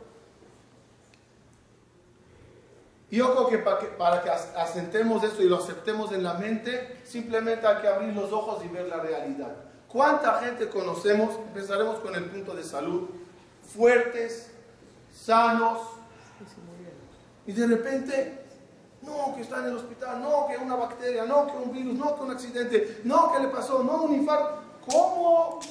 Yo 3.10 3.32
creo 3.32 3.48
que 3.48 3.58
para, 3.60 3.80
que 3.80 3.86
para 3.86 4.22
que 4.22 4.30
asentemos 4.30 5.24
esto 5.24 5.42
y 5.42 5.48
lo 5.48 5.58
aceptemos 5.58 6.12
en 6.12 6.24
la 6.24 6.34
mente, 6.34 7.00
simplemente 7.06 7.66
hay 7.66 7.82
que 7.82 7.88
abrir 7.88 8.14
los 8.14 8.32
ojos 8.34 8.64
y 8.66 8.68
ver 8.68 8.88
la 8.88 8.98
realidad. 8.98 9.56
¿Cuánta 9.96 10.40
gente 10.40 10.68
conocemos? 10.68 11.36
Empezaremos 11.36 12.00
con 12.00 12.14
el 12.16 12.26
punto 12.26 12.54
de 12.54 12.66
salud. 12.66 13.08
Fuertes, 13.74 14.52
sanos. 15.14 15.80
Y 17.48 17.54
de 17.54 17.66
repente, 17.66 18.44
no, 19.04 19.34
que 19.34 19.42
está 19.44 19.60
en 19.60 19.68
el 19.68 19.78
hospital, 19.78 20.22
no, 20.22 20.48
que 20.50 20.58
una 20.58 20.76
bacteria, 20.76 21.24
no, 21.24 21.48
que 21.48 21.54
un 21.54 21.72
virus, 21.72 21.94
no, 21.94 22.14
que 22.14 22.24
un 22.24 22.32
accidente, 22.32 23.00
no, 23.06 23.32
que 23.32 23.40
le 23.40 23.48
pasó, 23.48 23.84
no, 23.84 24.04
un 24.04 24.16
infarto. 24.16 24.64
¿Cómo? 24.92 25.62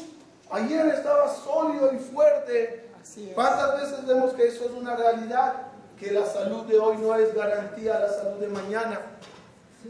Ayer 0.52 0.86
estaba 0.86 1.28
sólido 1.28 1.92
y 1.92 1.98
fuerte. 1.98 2.88
¿Cuántas 3.34 3.78
veces 3.78 4.06
vemos 4.06 4.32
que 4.32 4.46
eso 4.46 4.64
es 4.64 4.70
una 4.70 4.96
realidad? 4.96 5.66
que 6.00 6.12
la 6.12 6.24
salud 6.24 6.62
de 6.62 6.78
hoy 6.78 6.96
no 6.96 7.14
es 7.14 7.34
garantía 7.34 7.98
de 7.98 8.06
la 8.08 8.12
salud 8.12 8.40
de 8.40 8.48
mañana. 8.48 9.00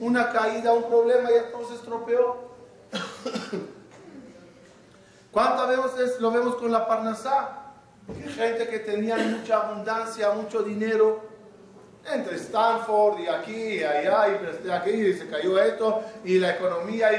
Una 0.01 0.33
caída, 0.33 0.73
un 0.73 0.83
problema 0.83 1.31
y 1.31 1.67
se 1.69 1.75
estropeó. 1.77 2.51
¿Cuántas 5.35 5.97
veces 5.97 6.21
lo 6.21 6.31
vemos 6.31 6.55
con 6.55 6.71
la 6.71 6.87
parnasá? 6.87 7.61
gente 8.37 8.69
que 8.69 8.79
tenía 8.81 9.17
mucha 9.17 9.63
abundancia, 9.63 10.31
mucho 10.31 10.63
dinero, 10.63 11.23
entre 12.05 12.37
Stanford 12.37 13.19
y 13.19 13.27
aquí 13.27 13.57
y 13.57 13.83
allá 13.83 14.29
y 14.29 14.39
presté 14.39 14.73
aquí 14.73 14.91
y 14.91 15.15
se 15.15 15.27
cayó 15.27 15.59
esto 15.59 16.03
y 16.23 16.39
la 16.39 16.55
economía 16.55 17.13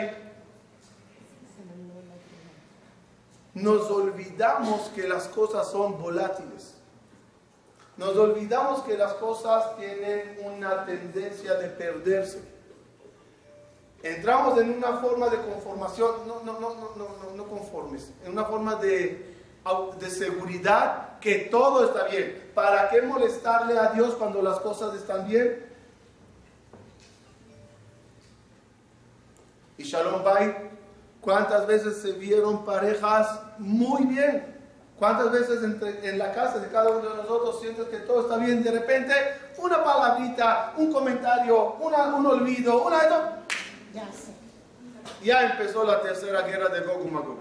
y 3.53 3.60
nos 3.60 3.89
olvidamos 3.91 4.89
que 4.95 5.07
las 5.07 5.27
cosas 5.27 5.69
son 5.69 6.01
volátiles. 6.01 6.75
Nos 7.98 8.15
olvidamos 8.15 8.84
que 8.84 8.98
las 8.98 9.13
cosas 9.15 9.75
tienen 9.75 10.38
una 10.41 10.86
tendencia 10.86 11.55
de 11.55 11.67
perderse. 11.67 12.55
Entramos 14.06 14.60
en 14.60 14.70
una 14.78 14.98
forma 14.98 15.30
de 15.30 15.38
conformación, 15.38 16.28
no, 16.28 16.44
no, 16.44 16.60
no, 16.60 16.70
no, 16.70 16.90
no, 16.96 17.36
no 17.36 17.44
conformes, 17.48 18.12
en 18.24 18.34
una 18.34 18.46
forma 18.46 18.76
de, 18.76 19.34
de 20.00 20.10
seguridad 20.12 21.18
que 21.20 21.40
todo 21.50 21.86
está 21.86 22.04
bien. 22.04 22.52
¿Para 22.54 22.88
qué 22.90 23.02
molestarle 23.02 23.76
a 23.80 23.88
Dios 23.94 24.14
cuando 24.14 24.44
las 24.44 24.60
cosas 24.60 24.94
están 24.94 25.28
bien? 25.28 25.65
Y 29.80 29.84
Shalom 29.84 30.24
Bay, 30.24 30.70
¿cuántas 31.20 31.65
veces 31.65 31.98
se 32.04 32.12
vieron 32.12 32.63
parejas 32.63 33.39
muy 33.58 34.06
bien? 34.06 34.54
¿Cuántas 35.00 35.32
veces 35.32 35.63
entre- 35.63 36.08
en 36.08 36.20
la 36.20 36.32
casa 36.32 36.60
de 36.60 36.68
cada 36.70 36.91
uno 36.91 37.10
de 37.10 37.15
nosotros 37.18 37.60
sientes 37.60 37.88
que 37.88 37.98
todo 37.98 38.22
está 38.22 38.38
bien? 38.38 38.63
De 38.63 38.70
repente, 38.72 39.13
una 39.58 39.84
palabrita, 39.84 40.74
un 40.78 40.94
comentario, 40.94 41.74
una- 41.80 42.15
un 42.15 42.26
olvido, 42.28 42.84
una 42.84 43.00
de. 43.04 43.44
Ya 43.95 44.12
sé. 44.12 44.34
Ya 45.23 45.51
empezó 45.51 45.86
la 45.86 46.01
tercera 46.01 46.41
guerra 46.41 46.67
de 46.67 46.81
Gog 46.81 47.10
Magog. 47.10 47.39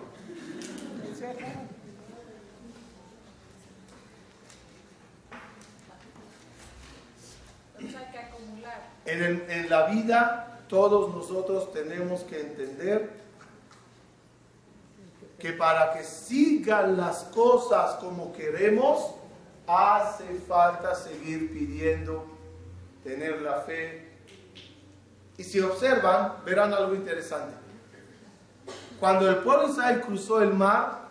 El- 9.04 9.44
en 9.50 9.68
la 9.70 9.86
vida, 9.86 10.60
todos 10.68 11.14
nosotros 11.14 11.72
tenemos 11.72 12.22
que 12.22 12.40
entender 12.40 13.10
que 15.38 15.52
para 15.52 15.92
que 15.92 16.04
sigan 16.04 16.96
las 16.96 17.24
cosas 17.24 17.96
como 17.96 18.32
queremos, 18.32 19.14
hace 19.66 20.24
falta 20.48 20.94
seguir 20.94 21.52
pidiendo, 21.52 22.24
tener 23.02 23.42
la 23.42 23.60
fe. 23.60 24.03
Y 25.36 25.44
si 25.44 25.60
observan, 25.60 26.34
verán 26.44 26.72
algo 26.72 26.94
interesante. 26.94 27.54
Cuando 29.00 29.28
el 29.28 29.36
pueblo 29.38 29.66
de 29.66 29.72
Israel 29.72 30.00
cruzó 30.00 30.42
el 30.42 30.54
mar, 30.54 31.08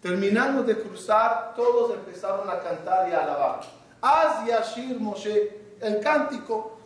terminando 0.00 0.62
de 0.62 0.78
cruzar, 0.78 1.54
todos 1.56 1.94
empezaron 1.94 2.48
a 2.48 2.60
cantar 2.60 3.08
y 3.08 3.12
a 3.12 3.22
alabar. 3.22 3.60
Az 4.00 4.46
Yashir 4.46 5.00
Moshe, 5.00 5.76
el 5.80 6.00
cántico. 6.00 6.78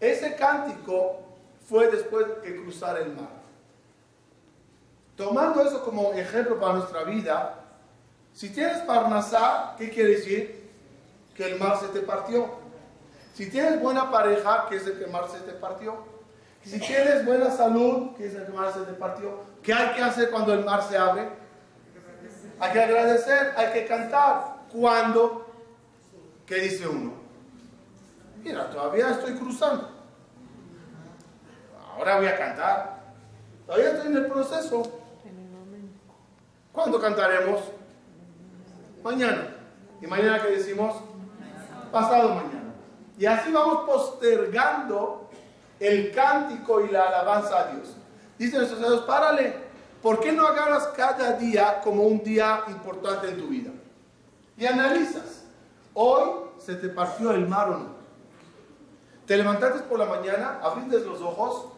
Ese 0.00 0.36
cántico 0.36 1.20
fue 1.68 1.90
después 1.90 2.26
de 2.42 2.56
cruzar 2.62 2.98
el 3.00 3.12
mar. 3.12 3.28
Tomando 5.16 5.62
eso 5.62 5.82
como 5.82 6.12
ejemplo 6.12 6.60
para 6.60 6.74
nuestra 6.74 7.02
vida, 7.04 7.60
si 8.32 8.50
tienes 8.50 8.78
Parnasá, 8.82 9.74
¿qué 9.78 9.90
quiere 9.90 10.10
decir? 10.10 10.70
Que 11.34 11.52
el 11.52 11.58
mar 11.58 11.78
se 11.80 11.88
te 11.88 12.00
partió. 12.00 12.65
Si 13.36 13.50
tienes 13.50 13.82
buena 13.82 14.10
pareja, 14.10 14.64
¿qué 14.70 14.76
es 14.76 14.86
el 14.86 14.98
que 14.98 15.08
mar 15.08 15.28
se 15.30 15.40
te 15.40 15.52
partió? 15.52 15.94
Si 16.64 16.80
tienes 16.80 17.26
buena 17.26 17.50
salud, 17.50 18.16
¿qué 18.16 18.28
es 18.28 18.34
el 18.34 18.46
que 18.46 18.52
mar 18.52 18.72
se 18.72 18.80
te 18.80 18.94
partió? 18.94 19.40
¿Qué 19.62 19.74
hay 19.74 19.94
que 19.94 20.02
hacer 20.02 20.30
cuando 20.30 20.54
el 20.54 20.64
mar 20.64 20.82
se 20.82 20.96
abre? 20.96 21.28
Hay 22.58 22.72
que 22.72 22.82
agradecer, 22.82 23.52
hay 23.58 23.74
que 23.74 23.84
cantar. 23.84 24.56
¿Cuándo? 24.72 25.50
¿Qué 26.46 26.54
dice 26.54 26.88
uno? 26.88 27.12
Mira, 28.42 28.70
todavía 28.70 29.10
estoy 29.10 29.34
cruzando. 29.34 29.90
Ahora 31.94 32.16
voy 32.16 32.28
a 32.28 32.38
cantar. 32.38 33.00
Todavía 33.66 33.90
estoy 33.90 34.12
en 34.12 34.16
el 34.16 34.26
proceso. 34.28 34.82
¿Cuándo 36.72 36.98
cantaremos? 36.98 37.60
Mañana. 39.04 39.48
¿Y 40.00 40.06
mañana 40.06 40.40
qué 40.40 40.52
decimos? 40.52 40.96
Pasado 41.92 42.30
mañana. 42.30 42.55
Y 43.18 43.26
así 43.26 43.50
vamos 43.50 43.84
postergando 43.86 45.28
el 45.80 46.12
cántico 46.12 46.80
y 46.80 46.88
la 46.88 47.08
alabanza 47.08 47.60
a 47.60 47.72
Dios. 47.72 47.96
Dicen 48.38 48.58
nuestros 48.58 48.80
Dios, 48.80 49.02
párale. 49.02 49.66
¿Por 50.02 50.20
qué 50.20 50.32
no 50.32 50.46
agarras 50.46 50.88
cada 50.88 51.32
día 51.32 51.80
como 51.82 52.02
un 52.02 52.22
día 52.22 52.62
importante 52.68 53.28
en 53.28 53.38
tu 53.38 53.48
vida? 53.48 53.70
Y 54.56 54.66
analizas. 54.66 55.44
Hoy 55.94 56.30
se 56.58 56.74
te 56.74 56.88
partió 56.88 57.32
el 57.32 57.48
mar 57.48 57.70
o 57.70 57.78
no. 57.78 57.96
Te 59.26 59.36
levantaste 59.36 59.80
por 59.80 59.98
la 59.98 60.04
mañana, 60.04 60.60
abriste 60.62 61.00
los 61.00 61.20
ojos, 61.20 61.72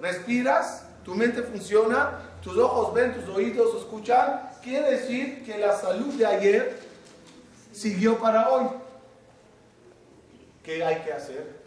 respiras, 0.00 0.86
tu 1.04 1.14
mente 1.14 1.42
funciona, 1.42 2.20
tus 2.42 2.56
ojos 2.56 2.94
ven, 2.94 3.14
tus 3.14 3.28
oídos 3.34 3.74
escuchan. 3.76 4.50
Quiere 4.62 4.92
decir 4.92 5.44
que 5.44 5.58
la 5.58 5.76
salud 5.76 6.14
de 6.14 6.24
ayer 6.24 6.80
siguió 7.72 8.18
para 8.18 8.48
hoy. 8.48 8.68
¿Qué 10.64 10.82
hay 10.84 11.02
que 11.02 11.12
hacer? 11.12 11.60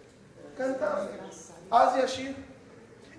Cantar. 0.57 1.09
Haz 1.69 1.95
yashir. 1.97 2.35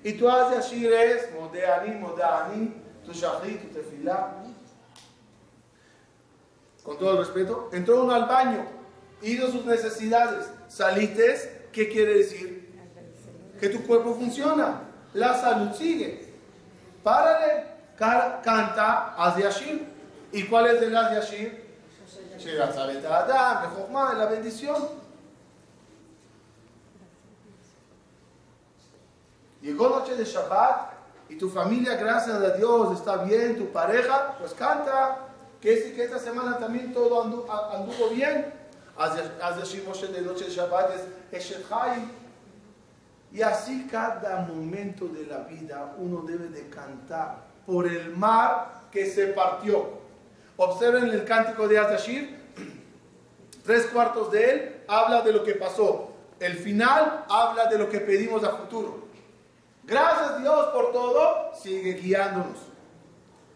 Y 0.02 0.12
tu 0.14 0.28
haz 0.28 0.52
yashir 0.54 0.92
es 0.92 1.32
modeani, 1.34 1.94
modeani, 1.96 2.74
tu 3.04 3.12
shahri, 3.12 3.54
tu 3.58 3.68
tefilá. 3.68 4.34
Con 6.82 6.98
todo 6.98 7.12
el 7.12 7.18
respeto, 7.18 7.68
entró 7.72 8.02
uno 8.04 8.14
al 8.14 8.24
baño, 8.26 8.66
hizo 9.22 9.50
sus 9.50 9.64
necesidades, 9.66 10.48
salites, 10.68 11.48
¿qué 11.72 11.88
quiere 11.88 12.14
decir? 12.18 12.72
Que 13.60 13.68
tu 13.68 13.86
cuerpo 13.86 14.14
funciona, 14.14 14.82
la 15.12 15.34
salud 15.38 15.72
sigue. 15.74 16.32
Párale, 17.02 17.64
ca- 17.96 18.40
canta, 18.42 19.14
haz 19.16 19.36
yashir. 19.36 19.86
¿Y 20.32 20.44
cuál 20.44 20.66
es 20.68 20.82
el 20.82 20.96
haz 20.96 21.12
yashir? 21.12 21.68
Adam, 23.06 23.70
Bechokmah, 23.70 24.14
la 24.14 24.26
bendición. 24.26 25.07
Llegó 29.68 29.90
noche 29.90 30.14
de 30.14 30.24
Shabbat 30.24 30.92
y 31.28 31.36
tu 31.36 31.50
familia, 31.50 31.94
gracias 31.96 32.36
a 32.36 32.50
Dios, 32.56 32.98
está 32.98 33.18
bien, 33.18 33.58
tu 33.58 33.66
pareja, 33.70 34.34
pues 34.38 34.54
canta. 34.54 35.26
Que, 35.60 35.74
es- 35.74 35.92
que 35.94 36.04
esta 36.04 36.18
semana 36.18 36.56
también 36.56 36.94
todo 36.94 37.22
anduvo 37.22 38.08
bien. 38.10 38.54
Noche 38.96 40.44
de 40.46 40.50
Shabbat 40.50 40.90
es. 40.94 41.02
Y 43.30 43.42
así 43.42 43.86
cada 43.90 44.40
momento 44.40 45.06
de 45.08 45.26
la 45.26 45.40
vida 45.40 45.94
uno 45.98 46.22
debe 46.22 46.48
de 46.48 46.70
cantar 46.70 47.44
por 47.66 47.86
el 47.86 48.16
mar 48.16 48.84
que 48.90 49.04
se 49.04 49.26
partió. 49.26 49.98
Observen 50.56 51.10
el 51.10 51.26
cántico 51.26 51.68
de 51.68 51.78
Azashir, 51.78 52.38
tres 53.66 53.84
cuartos 53.88 54.32
de 54.32 54.50
él 54.50 54.76
habla 54.88 55.20
de 55.20 55.32
lo 55.34 55.44
que 55.44 55.56
pasó. 55.56 56.12
El 56.40 56.54
final 56.54 57.26
habla 57.28 57.66
de 57.66 57.76
lo 57.76 57.90
que 57.90 58.00
pedimos 58.00 58.42
a 58.44 58.52
futuro. 58.56 59.07
Gracias 59.88 60.42
Dios 60.42 60.66
por 60.66 60.92
todo, 60.92 61.50
sigue 61.54 61.94
guiándonos. 61.94 62.58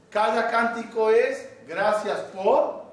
Cada 0.09 0.51
cántico 0.51 1.11
es 1.11 1.47
gracias 1.69 2.19
por 2.35 2.85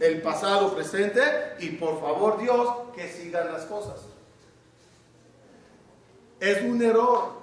el 0.00 0.20
pasado 0.20 0.74
presente 0.74 1.22
y 1.60 1.70
por 1.70 2.00
favor 2.00 2.40
Dios 2.40 2.68
que 2.92 3.08
sigan 3.08 3.52
las 3.52 3.66
cosas. 3.66 4.00
Es 6.40 6.60
un 6.62 6.82
error 6.82 7.34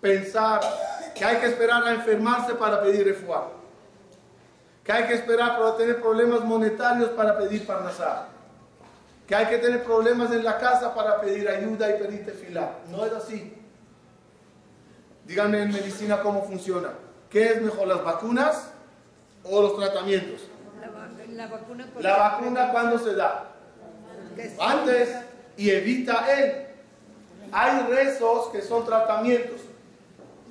pensar 0.00 0.60
que 1.14 1.24
hay 1.24 1.36
que 1.36 1.46
esperar 1.46 1.84
a 1.84 1.92
enfermarse 1.92 2.54
para 2.54 2.82
pedir 2.82 3.06
refuá. 3.06 3.52
Que 4.82 4.90
hay 4.90 5.06
que 5.06 5.14
esperar 5.14 5.58
para 5.58 5.76
tener 5.76 6.00
problemas 6.00 6.40
monetarios 6.40 7.10
para 7.10 7.38
pedir 7.38 7.64
parnasá. 7.64 8.29
Que 9.30 9.36
hay 9.36 9.46
que 9.46 9.58
tener 9.58 9.84
problemas 9.84 10.32
en 10.32 10.42
la 10.42 10.58
casa 10.58 10.92
para 10.92 11.20
pedir 11.20 11.48
ayuda 11.48 11.88
y 11.88 12.00
pedir 12.02 12.26
tefilá. 12.26 12.72
No 12.90 13.06
es 13.06 13.12
así. 13.12 13.54
Díganme 15.24 15.62
en 15.62 15.70
medicina 15.72 16.20
cómo 16.20 16.42
funciona. 16.42 16.88
¿Qué 17.30 17.44
es 17.52 17.62
mejor, 17.62 17.86
las 17.86 18.02
vacunas 18.02 18.72
o 19.44 19.62
los 19.62 19.76
tratamientos? 19.78 20.48
La, 20.80 20.88
va- 20.88 21.08
la 21.28 21.46
vacuna. 21.46 21.86
La 22.00 22.16
vacuna 22.16 22.72
cuando 22.72 22.98
se 22.98 23.14
da. 23.14 23.52
Antes 24.58 25.10
y 25.56 25.70
evita 25.70 26.26
él. 26.36 26.66
Hay 27.52 27.86
rezos 27.88 28.48
que 28.48 28.62
son 28.62 28.84
tratamientos. 28.84 29.60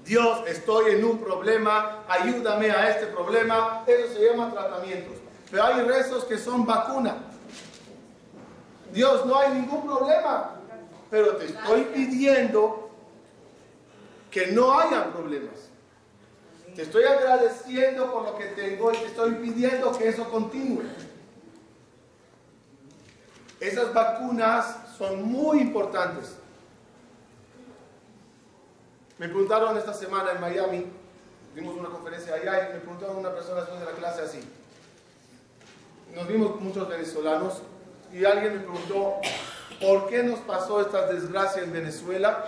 Dios, 0.06 0.39
estoy 0.48 0.94
en 0.94 1.04
un 1.04 1.20
problema, 1.20 2.06
ayúdame 2.08 2.72
a 2.72 2.92
este 2.92 3.08
problema. 3.08 3.84
Eso 3.86 4.13
se 4.13 4.26
llama 4.26 4.50
tratamientos. 4.52 5.18
Pero 5.52 5.65
hay 5.65 5.82
rezos 5.82 6.24
que 6.24 6.38
son 6.38 6.65
vacuna. 6.65 7.18
Dios, 8.93 9.25
no 9.25 9.38
hay 9.38 9.54
ningún 9.54 9.86
problema, 9.86 10.56
pero 11.10 11.36
te 11.38 11.45
estoy 11.45 11.84
pidiendo 11.86 12.89
que 14.32 14.47
no 14.47 14.80
haya 14.80 15.12
problemas. 15.12 15.69
Te 16.75 16.84
estoy 16.84 17.04
agradeciendo 17.04 18.12
por 18.12 18.23
lo 18.23 18.38
que 18.38 18.45
tengo 18.45 18.91
y 18.93 18.97
te 18.97 19.06
estoy 19.06 19.34
pidiendo 19.36 19.97
que 19.97 20.08
eso 20.08 20.30
continúe. 20.30 20.84
Esas 23.60 23.93
vacunas 23.93 24.78
son 24.97 25.23
muy 25.23 25.60
importantes. 25.60 26.36
Me 29.17 29.28
preguntaron 29.28 29.78
esta 29.78 29.93
semana 29.93 30.32
en 30.32 30.39
Miami, 30.39 30.86
dimos 31.54 31.75
una 31.75 31.89
conferencia 31.89 32.36
allá 32.36 32.69
y 32.69 32.73
me 32.73 32.80
preguntaron 32.80 33.17
una 33.17 33.34
persona 33.34 33.62
después 33.62 33.80
de 33.82 33.86
la 33.86 33.91
clase 33.91 34.21
así. 34.21 34.39
Nos 36.15 36.28
vimos 36.28 36.60
muchos 36.62 36.88
venezolanos 36.88 37.62
y 38.13 38.26
alguien 38.26 38.54
me 38.54 38.60
preguntó, 38.60 39.15
¿por 39.82 40.10
qué 40.10 40.24
nos 40.24 40.39
pasó 40.39 40.82
esta 40.82 41.08
desgracia 41.08 41.63
en 41.63 41.72
Venezuela 41.72 42.45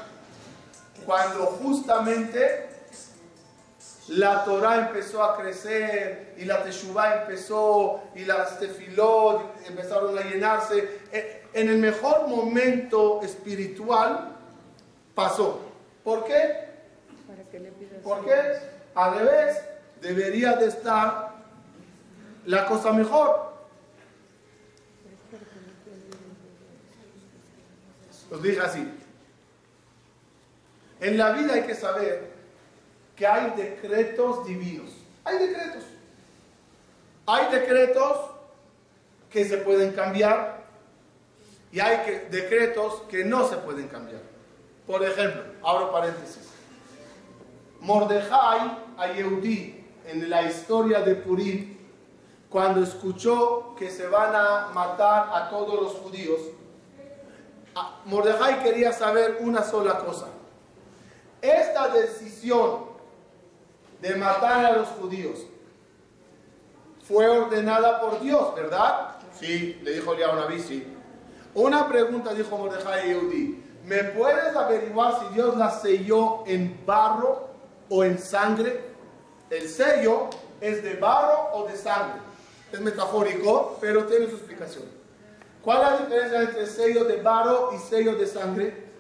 cuando 1.06 1.46
justamente 1.46 2.70
la 4.08 4.44
Torah 4.44 4.88
empezó 4.88 5.24
a 5.24 5.38
crecer 5.38 6.34
y 6.38 6.46
la 6.46 6.64
Teshuvah 6.64 7.22
empezó 7.22 8.02
y 8.16 8.26
las 8.26 8.60
tefilot 8.60 9.68
empezaron 9.68 10.18
a 10.18 10.22
llenarse. 10.22 11.00
E, 11.12 11.44
en 11.54 11.70
el 11.70 11.78
mejor 11.78 12.28
momento 12.28 13.22
espiritual 13.22 14.36
pasó. 15.16 15.62
¿Por 16.04 16.26
qué? 16.26 16.72
Para 17.28 17.44
que 17.50 17.60
le 17.60 17.72
pidas 17.72 18.00
Porque 18.04 18.34
al 18.96 19.20
revés 19.20 19.62
debería 20.02 20.54
de 20.54 20.68
estar 20.68 21.32
la 22.46 22.66
cosa 22.66 22.92
mejor. 22.92 23.51
Os 28.32 28.42
dije 28.42 28.60
así. 28.62 28.88
En 31.02 31.18
la 31.18 31.32
vida 31.32 31.54
hay 31.54 31.64
que 31.64 31.76
saber 31.76 32.32
que 33.16 33.28
hay 33.28 33.52
decretos 33.52 34.46
divinos. 34.46 34.90
Hay 35.26 35.38
decretos. 35.38 35.84
Hay 37.28 37.52
decretos 37.52 38.18
que 39.30 39.46
se 39.46 39.58
pueden 39.58 39.94
cambiar 39.94 40.64
y 41.72 41.80
hay 41.80 42.28
decretos 42.30 43.04
que 43.10 43.24
no 43.24 43.48
se 43.48 43.58
pueden 43.58 43.88
cambiar. 43.88 44.22
Por 44.88 45.04
ejemplo, 45.04 45.44
abro 45.64 45.92
paréntesis. 45.92 46.50
Mordejai 47.80 48.78
a 48.98 49.08
Yehudí 49.14 49.84
en 50.06 50.30
la 50.30 50.44
historia 50.44 51.02
de 51.02 51.16
Purim, 51.16 51.78
cuando 52.50 52.84
escuchó 52.84 53.76
que 53.78 53.90
se 53.90 54.08
van 54.08 54.36
a 54.36 54.70
matar 54.74 55.30
a 55.34 55.50
todos 55.50 55.82
los 55.82 55.94
judíos, 55.94 56.40
Mordejai 58.06 58.64
quería 58.64 58.92
saber 58.92 59.38
una 59.42 59.64
sola 59.64 60.00
cosa. 60.00 60.28
Esta 61.42 61.90
decisión 61.90 62.86
de 64.02 64.16
matar 64.16 64.66
a 64.66 64.72
los 64.74 64.88
judíos 64.90 65.40
fue 67.08 67.28
ordenada 67.28 68.00
por 68.02 68.20
Dios, 68.20 68.54
¿verdad? 68.56 69.16
Sí, 69.40 69.80
le 69.84 69.94
dijo 69.94 70.14
Eliyahu 70.14 70.36
Naví, 70.36 70.60
sí. 70.60 70.86
Una 71.54 71.88
pregunta 71.88 72.34
dijo 72.34 72.58
Mordejai 72.58 73.00
a 73.00 73.06
Yehudí. 73.06 73.64
¿Me 73.86 74.04
puedes 74.04 74.56
averiguar 74.56 75.20
si 75.20 75.34
Dios 75.34 75.58
la 75.58 75.72
selló 75.72 76.44
en 76.46 76.86
barro 76.86 77.50
o 77.90 78.04
en 78.04 78.20
sangre? 78.20 78.92
El 79.50 79.68
sello 79.68 80.30
es 80.62 80.84
de 80.84 80.96
barro 80.96 81.50
o 81.54 81.68
de 81.68 81.76
sangre. 81.76 82.22
Es 82.72 82.80
metafórico, 82.80 83.78
pero 83.82 84.06
tiene 84.06 84.28
su 84.28 84.36
explicación. 84.36 85.01
¿Cuál 85.64 85.78
es 85.78 85.84
la 85.84 85.98
diferencia 85.98 86.42
entre 86.42 86.66
sello 86.66 87.04
de 87.04 87.22
barro 87.22 87.72
y 87.74 87.78
sello 87.78 88.16
de 88.16 88.26
sangre? 88.26 88.92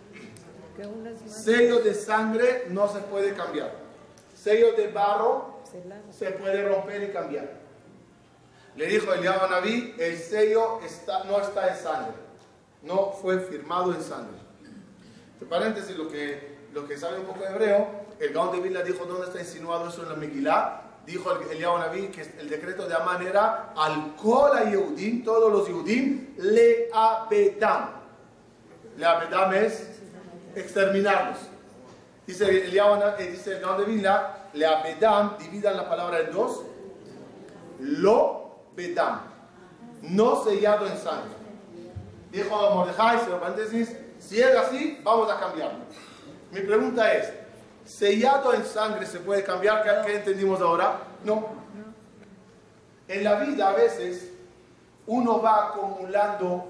Sello 1.27 1.79
de 1.79 1.93
sangre 1.93 2.65
no 2.69 2.87
se 2.87 2.99
puede 2.99 3.33
cambiar. 3.33 3.73
Sello 4.35 4.73
de 4.73 4.87
barro 4.87 5.61
se 6.11 6.31
puede 6.31 6.67
romper 6.67 7.03
y 7.03 7.11
cambiar. 7.11 7.61
Le 8.75 8.85
dijo 8.85 9.13
Eliyahu 9.13 9.49
Naví, 9.49 9.95
el 9.97 10.17
sello 10.17 10.79
está, 10.81 11.23
no 11.25 11.39
está 11.41 11.69
en 11.69 11.75
sangre, 11.75 12.13
no 12.83 13.11
fue 13.11 13.39
firmado 13.39 13.93
en 13.93 14.01
sangre. 14.01 14.37
Entre 15.33 15.47
paréntesis, 15.47 15.97
lo 15.97 16.07
que, 16.07 16.57
lo 16.73 16.87
que 16.87 16.97
sabe 16.97 17.19
un 17.19 17.25
poco 17.25 17.41
de 17.41 17.47
hebreo, 17.47 17.87
el 18.19 18.33
Gaon 18.33 18.51
de 18.51 18.61
Vilna 18.61 18.81
dijo 18.81 19.05
dónde 19.05 19.27
está 19.27 19.39
insinuado 19.39 19.89
eso 19.89 20.03
en 20.03 20.09
la 20.09 20.15
Megilá. 20.15 20.83
Dijo 21.05 21.31
el- 21.31 21.51
Eliyahu 21.51 21.79
Naví 21.79 22.07
que 22.09 22.21
el 22.39 22.49
decreto 22.49 22.87
de 22.87 22.95
Amán 22.95 23.25
era 23.25 23.73
al 23.75 24.13
a 24.55 24.63
Yehudim, 24.69 25.23
todos 25.23 25.51
los 25.51 25.67
Yehudim, 25.67 26.35
le 26.37 26.89
abedam. 26.93 27.89
Le 28.97 29.05
abedam 29.05 29.53
es 29.53 29.87
exterminarlos. 30.55 31.37
Dice 32.27 32.45
eh, 32.45 32.65
el 33.51 33.61
Gaon 33.61 33.77
de 33.79 33.85
Vilna, 33.85 34.29
le 34.53 34.65
abedam, 34.65 35.37
dividan 35.39 35.75
la 35.75 35.89
palabra 35.89 36.19
en 36.19 36.31
dos, 36.31 36.61
lo 37.79 38.59
bedam, 38.75 39.21
no 40.03 40.43
sellado 40.43 40.85
en 40.85 40.97
sangre. 40.97 41.35
Dijo 42.31 42.49
Mordejai, 42.75 43.19
paréntesis, 43.39 43.95
si 44.19 44.39
es 44.39 44.55
así, 44.55 44.99
vamos 45.03 45.29
a 45.31 45.39
cambiarlo. 45.39 45.79
Mi 46.51 46.61
pregunta 46.61 47.11
es, 47.13 47.33
¿sellado 47.91 48.53
en 48.53 48.65
sangre 48.65 49.05
se 49.05 49.19
puede 49.19 49.43
cambiar? 49.43 49.83
¿Qué, 49.83 49.89
qué 50.05 50.17
entendimos 50.17 50.61
ahora? 50.61 50.99
No. 51.23 51.49
En 53.07 53.23
la 53.23 53.35
vida 53.35 53.69
a 53.69 53.73
veces 53.73 54.31
uno 55.05 55.41
va 55.41 55.67
acumulando 55.67 56.69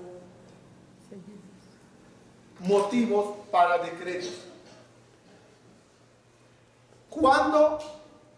motivos 2.60 3.36
para 3.52 3.78
decretos. 3.78 4.46
Cuando 7.10 7.80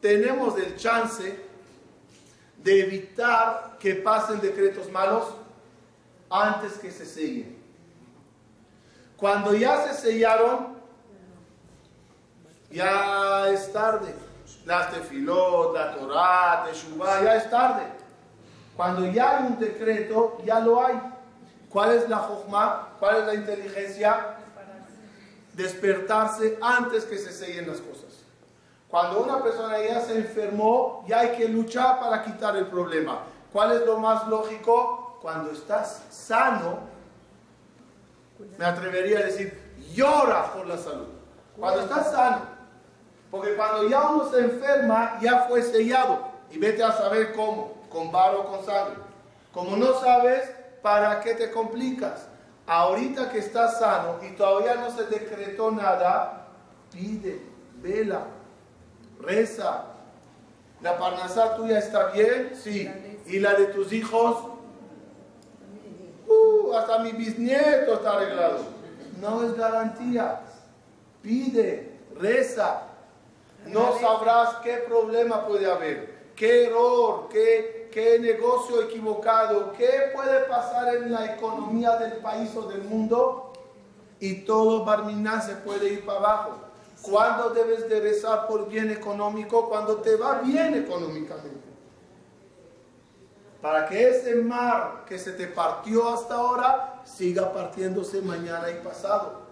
tenemos 0.01 0.57
el 0.57 0.75
chance 0.75 1.39
de 2.57 2.81
evitar 2.81 3.77
que 3.79 3.95
pasen 3.95 4.41
decretos 4.41 4.89
malos 4.91 5.25
antes 6.29 6.73
que 6.73 6.91
se 6.91 7.05
sellen. 7.05 7.57
Cuando 9.15 9.53
ya 9.53 9.87
se 9.87 10.01
sellaron, 10.01 10.82
ya 12.73 13.49
es 13.49 13.71
tarde. 13.71 14.13
Las 14.65 14.91
tefilot, 14.91 15.73
la 15.73 15.93
Torah, 15.93 16.65
Teshuvah, 16.65 17.21
ya 17.21 17.35
es 17.35 17.49
tarde. 17.49 17.83
Cuando 18.75 19.05
ya 19.05 19.37
hay 19.37 19.45
un 19.47 19.59
decreto, 19.59 20.37
ya 20.43 20.59
lo 20.59 20.85
hay. 20.85 20.99
¿Cuál 21.69 21.91
es 21.93 22.09
la 22.09 22.17
jochma? 22.17 22.89
¿Cuál 22.99 23.17
es 23.17 23.25
la 23.27 23.33
inteligencia? 23.35 24.37
Despertarse 25.53 26.57
antes 26.61 27.05
que 27.05 27.17
se 27.17 27.31
sellen 27.31 27.67
las 27.67 27.79
cosas. 27.79 28.23
Cuando 28.89 29.21
una 29.21 29.43
persona 29.43 29.79
ya 29.79 30.01
se 30.01 30.17
enfermó, 30.17 31.03
ya 31.07 31.19
hay 31.19 31.29
que 31.35 31.47
luchar 31.47 31.99
para 31.99 32.23
quitar 32.23 32.55
el 32.57 32.67
problema. 32.67 33.19
¿Cuál 33.51 33.73
es 33.73 33.85
lo 33.85 33.97
más 33.97 34.27
lógico? 34.27 35.19
Cuando 35.21 35.51
estás 35.51 36.01
sano, 36.09 36.79
me 38.57 38.65
atrevería 38.65 39.19
a 39.19 39.23
decir, 39.23 39.59
llora 39.93 40.53
por 40.53 40.67
la 40.67 40.77
salud. 40.77 41.07
Cuando 41.57 41.81
estás 41.81 42.11
sano. 42.11 42.52
Porque 43.33 43.55
cuando 43.55 43.89
ya 43.89 44.11
uno 44.11 44.29
se 44.29 44.41
enferma, 44.41 45.17
ya 45.19 45.47
fue 45.47 45.63
sellado. 45.63 46.19
Y 46.51 46.59
vete 46.59 46.83
a 46.83 46.91
saber 46.91 47.33
cómo, 47.33 47.73
con 47.89 48.11
barro 48.11 48.41
o 48.41 48.45
con 48.45 48.63
sangre. 48.63 48.97
Como 49.51 49.75
no 49.75 49.99
sabes, 49.99 50.51
¿para 50.83 51.19
qué 51.21 51.33
te 51.33 51.49
complicas? 51.49 52.27
Ahorita 52.67 53.31
que 53.31 53.39
estás 53.39 53.79
sano 53.79 54.19
y 54.21 54.35
todavía 54.35 54.75
no 54.75 54.91
se 54.91 55.05
decretó 55.05 55.71
nada, 55.71 56.45
pide, 56.91 57.41
vela, 57.81 58.21
reza. 59.19 59.85
¿La 60.81 60.99
parnasá 60.99 61.55
tuya 61.55 61.79
está 61.79 62.09
bien? 62.11 62.51
Sí. 62.53 62.87
¿Y 63.25 63.39
la 63.39 63.55
de 63.55 63.65
tus 63.65 63.91
hijos? 63.93 64.43
Uh, 66.27 66.73
hasta 66.73 66.99
mi 66.99 67.13
bisnieto 67.13 67.95
está 67.95 68.11
arreglado. 68.11 68.59
No 69.19 69.43
es 69.43 69.57
garantía. 69.57 70.39
Pide, 71.23 71.97
reza. 72.15 72.92
No 73.67 73.97
sabrás 73.99 74.55
qué 74.63 74.77
problema 74.87 75.45
puede 75.47 75.71
haber, 75.71 76.31
qué 76.35 76.65
error, 76.65 77.29
qué, 77.31 77.89
qué 77.91 78.19
negocio 78.19 78.81
equivocado, 78.81 79.73
qué 79.73 80.11
puede 80.13 80.41
pasar 80.45 80.95
en 80.95 81.11
la 81.11 81.33
economía 81.33 81.95
del 81.97 82.13
país 82.13 82.55
o 82.55 82.63
del 82.63 82.81
mundo 82.83 83.53
y 84.19 84.45
todo 84.45 84.85
Barminá 84.85 85.41
se 85.41 85.55
puede 85.55 85.93
ir 85.93 86.05
para 86.05 86.19
abajo. 86.19 86.51
¿Cuándo 87.01 87.49
debes 87.49 87.89
de 87.89 87.99
rezar 87.99 88.47
por 88.47 88.69
bien 88.69 88.89
económico? 88.89 89.67
Cuando 89.67 89.97
te 89.97 90.15
va 90.15 90.39
bien 90.39 90.73
económicamente. 90.75 91.67
Para 93.61 93.85
que 93.87 94.09
ese 94.09 94.35
mar 94.35 95.03
que 95.05 95.19
se 95.19 95.33
te 95.33 95.47
partió 95.47 96.07
hasta 96.07 96.35
ahora 96.35 97.01
siga 97.03 97.51
partiéndose 97.51 98.21
mañana 98.21 98.69
y 98.69 98.75
pasado. 98.75 99.42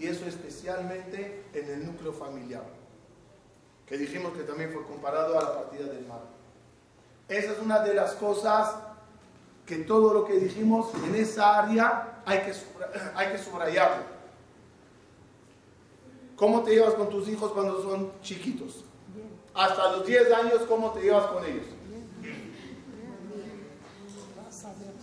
Y 0.00 0.06
eso 0.06 0.24
especialmente 0.24 1.44
en 1.52 1.70
el 1.70 1.86
núcleo 1.86 2.14
familiar, 2.14 2.64
que 3.86 3.98
dijimos 3.98 4.32
que 4.32 4.44
también 4.44 4.72
fue 4.72 4.82
comparado 4.86 5.38
a 5.38 5.42
la 5.42 5.54
partida 5.56 5.92
del 5.92 6.06
mar. 6.06 6.22
Esa 7.28 7.52
es 7.52 7.58
una 7.58 7.80
de 7.80 7.92
las 7.92 8.14
cosas 8.14 8.76
que 9.66 9.76
todo 9.76 10.14
lo 10.14 10.24
que 10.24 10.38
dijimos 10.38 10.88
en 11.04 11.16
esa 11.16 11.64
área 11.64 12.22
hay 12.24 12.38
que, 12.38 12.54
hay 13.14 13.32
que 13.32 13.38
subrayarlo. 13.38 14.04
¿Cómo 16.34 16.62
te 16.62 16.70
llevas 16.70 16.94
con 16.94 17.10
tus 17.10 17.28
hijos 17.28 17.52
cuando 17.52 17.82
son 17.82 18.10
chiquitos? 18.22 18.84
Hasta 19.52 19.98
los 19.98 20.06
10 20.06 20.32
años, 20.32 20.62
¿cómo 20.66 20.92
te 20.92 21.02
llevas 21.02 21.26
con 21.26 21.44
ellos? 21.44 21.66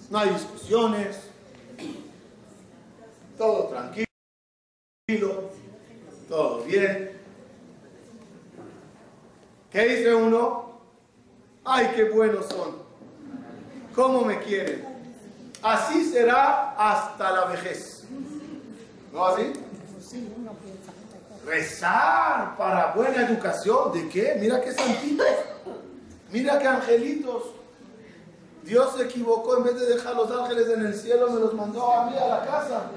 No 0.09 0.17
hay 0.17 0.29
discusiones, 0.31 1.29
todo 3.37 3.67
tranquilo, 3.67 4.06
todo 6.27 6.63
bien. 6.63 7.17
¿Qué 9.71 9.85
dice 9.85 10.13
uno? 10.13 10.81
¡Ay, 11.63 11.93
qué 11.95 12.09
buenos 12.09 12.47
son! 12.47 12.75
¿Cómo 13.95 14.25
me 14.25 14.37
quieren? 14.39 14.83
Así 15.63 16.11
será 16.11 16.75
hasta 16.77 17.31
la 17.31 17.45
vejez. 17.45 18.03
¿No 19.13 19.27
así? 19.27 19.53
Rezar 21.45 22.57
para 22.57 22.91
buena 22.91 23.25
educación. 23.29 23.93
¿De 23.93 24.09
qué? 24.09 24.35
Mira 24.41 24.59
qué 24.59 24.73
santitos. 24.73 25.25
Mira 26.33 26.59
qué 26.59 26.67
angelitos. 26.67 27.43
Dios 28.63 28.93
se 28.97 29.03
equivocó. 29.03 29.55
En 29.55 29.63
vez 29.63 29.79
de 29.79 29.85
dejar 29.85 30.17
los 30.17 30.29
ángeles 30.29 30.67
en 30.67 30.85
el 30.85 30.93
cielo, 30.93 31.29
me 31.29 31.39
los 31.39 31.53
mandó 31.53 31.93
a 31.93 32.09
mí 32.09 32.17
a 32.17 32.27
la 32.27 32.45
casa. 32.45 32.91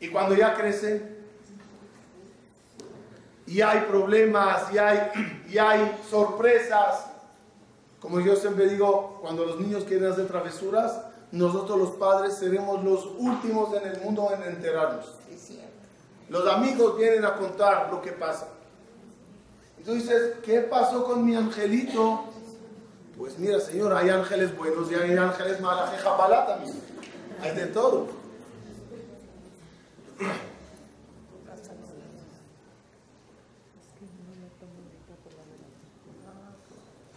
Y 0.00 0.08
cuando 0.08 0.34
ya 0.34 0.54
crecen, 0.54 1.18
y 3.46 3.60
hay 3.60 3.80
problemas, 3.82 4.72
y 4.72 4.78
hay, 4.78 5.10
y 5.48 5.58
hay 5.58 5.98
sorpresas, 6.08 7.06
como 8.00 8.20
yo 8.20 8.34
siempre 8.36 8.68
digo, 8.68 9.18
cuando 9.20 9.44
los 9.44 9.60
niños 9.60 9.84
quieren 9.84 10.10
hacer 10.10 10.26
travesuras, 10.26 11.02
nosotros 11.32 11.78
los 11.78 11.90
padres 11.90 12.34
seremos 12.34 12.82
los 12.82 13.06
últimos 13.18 13.74
en 13.74 13.88
el 13.88 14.00
mundo 14.00 14.30
en 14.32 14.42
enterarnos. 14.42 15.14
Los 16.28 16.46
amigos 16.46 16.96
vienen 16.96 17.24
a 17.24 17.34
contar 17.34 17.88
lo 17.90 18.00
que 18.00 18.12
pasa. 18.12 18.48
Dices, 19.84 20.34
¿qué 20.44 20.60
pasó 20.60 21.04
con 21.04 21.24
mi 21.24 21.34
angelito? 21.34 22.24
Pues 23.18 23.38
mira, 23.38 23.58
Señor, 23.58 23.92
hay 23.92 24.10
ángeles 24.10 24.56
buenos 24.56 24.90
y 24.90 24.94
hay 24.94 25.16
ángeles 25.16 25.60
malas, 25.60 25.90
también. 26.46 26.80
Hay 27.42 27.54
de 27.54 27.66
todo. 27.66 28.19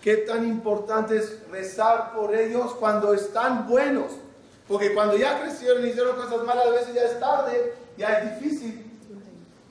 ¿Qué 0.02 0.18
tan 0.18 0.46
importante 0.46 1.18
es 1.18 1.48
rezar 1.50 2.13
por 2.13 2.36
ellos 2.36 2.74
cuando 2.74 3.13
están 3.13 3.68
buenos? 3.70 4.12
Porque 4.68 4.94
cuando 4.94 5.16
ya 5.16 5.42
crecieron 5.42 5.86
y 5.86 5.89
hicieron 5.89 6.18
cosas 6.18 6.46
malas, 6.46 6.68
a 6.68 6.72
veces 6.72 6.94
ya 6.94 7.04
es 7.04 7.20
tarde, 7.22 7.74
ya 7.98 8.20
es 8.20 8.39
difícil. 8.39 8.86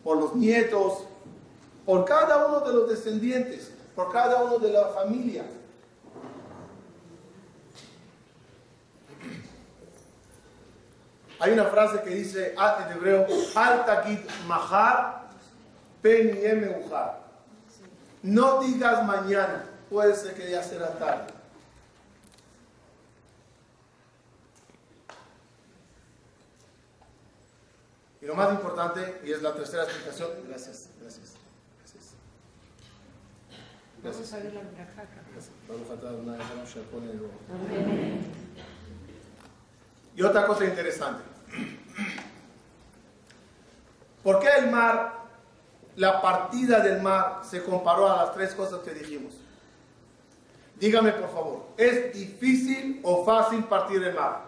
Por 0.03 0.17
los 0.17 0.35
nietos, 0.35 1.05
por 1.85 2.07
cada 2.07 2.47
uno 2.47 2.61
de 2.61 2.73
los 2.73 2.89
descendientes, 2.89 3.73
por 3.95 4.11
cada 4.11 4.43
uno 4.45 4.59
de 4.59 4.73
la 4.73 4.87
familia. 4.89 5.45
Hay 11.43 11.51
una 11.51 11.65
frase 11.65 12.01
que 12.03 12.11
dice 12.11 12.55
ah, 12.57 12.87
en 12.87 12.97
hebreo, 12.97 13.27
Al 13.57 13.85
mahar 14.47 15.23
pen 16.01 16.41
No 18.23 18.63
digas 18.63 19.05
mañana, 19.05 19.65
puede 19.91 20.15
ser 20.15 20.35
que 20.35 20.49
ya 20.49 20.63
será 20.63 20.97
tarde. 21.01 21.33
Y 28.21 28.27
lo 28.27 28.37
más 28.37 28.53
importante, 28.53 29.21
y 29.25 29.33
es 29.33 29.43
la 29.43 29.53
tercera 29.53 29.83
explicación, 29.83 30.31
gracias, 30.47 30.91
gracias, 31.01 31.35
gracias. 31.81 32.15
Gracias. 34.01 35.55
Y 40.15 40.23
otra 40.23 40.47
cosa 40.47 40.65
interesante. 40.67 41.32
¿Por 44.33 44.41
qué 44.41 44.49
el 44.59 44.71
mar, 44.71 45.13
la 45.97 46.23
partida 46.23 46.81
del 46.81 47.03
mar, 47.03 47.41
se 47.43 47.63
comparó 47.63 48.11
a 48.11 48.25
las 48.25 48.33
tres 48.33 48.55
cosas 48.55 48.81
que 48.81 48.93
dijimos? 48.93 49.35
Dígame 50.77 51.13
por 51.13 51.31
favor, 51.31 51.67
¿es 51.77 52.15
difícil 52.15 53.01
o 53.05 53.25
fácil 53.25 53.63
partir 53.65 54.03
el 54.03 54.15
mar? 54.15 54.41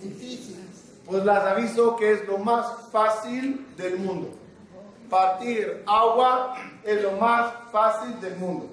Difícil. 0.00 0.60
Pues 1.04 1.24
les 1.24 1.36
aviso 1.36 1.96
que 1.96 2.12
es 2.12 2.26
lo 2.28 2.38
más 2.38 2.66
fácil 2.92 3.66
del 3.76 3.98
mundo. 3.98 4.30
Partir 5.10 5.82
agua 5.86 6.54
es 6.84 7.02
lo 7.02 7.12
más 7.12 7.52
fácil 7.72 8.20
del 8.20 8.36
mundo. 8.36 8.68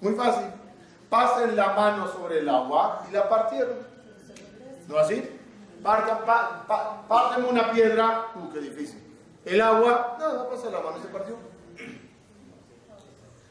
Muy 0.00 0.14
fácil. 0.14 0.46
Pasen 1.10 1.56
la 1.56 1.72
mano 1.74 2.10
sobre 2.12 2.38
el 2.38 2.48
agua 2.48 3.04
y 3.10 3.12
la 3.12 3.28
partieron. 3.28 3.76
¿No 4.88 4.96
así? 4.96 5.28
Parten, 5.82 7.44
una 7.44 7.72
piedra. 7.72 8.28
Uh, 8.34 8.52
qué 8.52 8.60
difícil. 8.60 9.02
El 9.44 9.60
agua, 9.60 10.16
no, 10.18 10.32
no 10.34 10.48
pasa 10.48 10.70
la 10.70 10.80
mano, 10.80 11.02
se 11.02 11.08
partió. 11.08 11.36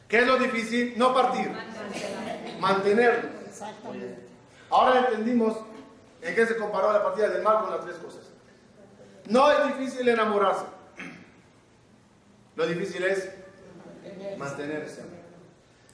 ¿Qué 0.08 0.18
es 0.18 0.26
lo 0.26 0.38
difícil? 0.38 0.94
No 0.96 1.14
partir. 1.14 1.50
Mantenerlo. 2.58 3.28
Ahora 4.70 5.00
entendimos 5.00 5.56
en 6.22 6.34
qué 6.34 6.46
se 6.46 6.56
comparó 6.56 6.92
la 6.92 7.02
partida 7.02 7.28
del 7.28 7.42
mar 7.42 7.62
con 7.62 7.70
las 7.70 7.84
tres 7.84 7.96
cosas. 7.96 8.22
No 9.28 9.50
es 9.50 9.78
difícil 9.78 10.08
enamorarse. 10.08 10.64
Lo 12.56 12.66
difícil 12.66 13.04
es 13.04 13.30
mantenerse. 14.38 15.02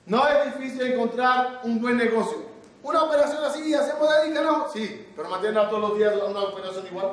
No 0.06 0.26
es 0.26 0.54
difícil 0.54 0.82
encontrar 0.82 1.60
un 1.64 1.80
buen 1.80 1.96
negocio. 1.96 2.47
Una 2.82 3.02
operación 3.02 3.44
así, 3.44 3.74
hacemos 3.74 4.08
de 4.08 4.30
¿no? 4.30 4.68
Sí, 4.72 5.12
pero 5.16 5.28
mantener 5.28 5.68
todos 5.68 5.80
los 5.80 5.98
días 5.98 6.14
una 6.16 6.40
operación 6.40 6.86
igual. 6.86 7.12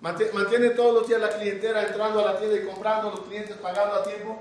Mantiene 0.00 0.70
todos 0.70 0.94
los 0.94 1.08
días 1.08 1.20
la 1.20 1.30
clientela 1.30 1.82
entrando 1.82 2.20
a 2.20 2.32
la 2.32 2.38
tienda 2.38 2.56
y 2.56 2.66
comprando, 2.66 3.10
los 3.10 3.20
clientes 3.20 3.56
pagando 3.56 3.94
a 3.94 4.02
tiempo. 4.02 4.36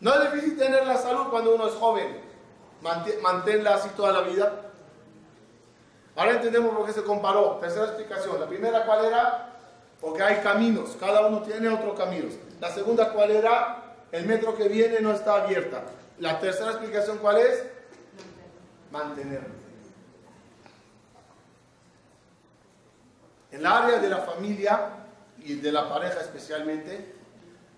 No 0.00 0.14
es 0.14 0.32
difícil 0.32 0.58
tener 0.58 0.86
la 0.86 0.96
salud 0.96 1.28
cuando 1.30 1.54
uno 1.54 1.68
es 1.68 1.74
joven. 1.74 2.20
Manténla 3.22 3.74
así 3.74 3.90
toda 3.90 4.12
la 4.12 4.22
vida. 4.22 4.72
Ahora 6.16 6.32
entendemos 6.32 6.74
por 6.74 6.86
qué 6.86 6.92
se 6.92 7.04
comparó. 7.04 7.58
Tercera 7.60 7.84
explicación. 7.86 8.40
La 8.40 8.46
primera, 8.46 8.84
¿cuál 8.84 9.04
era? 9.04 9.56
Porque 10.00 10.22
hay 10.22 10.42
caminos. 10.42 10.96
Cada 10.98 11.26
uno 11.26 11.42
tiene 11.42 11.68
otro 11.68 11.94
camino. 11.94 12.28
La 12.60 12.70
segunda, 12.70 13.12
¿cuál 13.12 13.30
era? 13.30 13.96
El 14.10 14.26
metro 14.26 14.56
que 14.56 14.68
viene 14.68 15.00
no 15.00 15.12
está 15.12 15.44
abierta. 15.44 15.82
La 16.20 16.38
tercera 16.38 16.72
explicación, 16.72 17.16
¿cuál 17.16 17.38
es? 17.38 17.64
Mantenerlo. 18.92 19.54
En 23.50 23.60
el 23.60 23.66
área 23.66 23.98
de 23.98 24.08
la 24.08 24.18
familia 24.18 24.90
y 25.38 25.54
de 25.54 25.72
la 25.72 25.88
pareja 25.88 26.20
especialmente, 26.20 27.14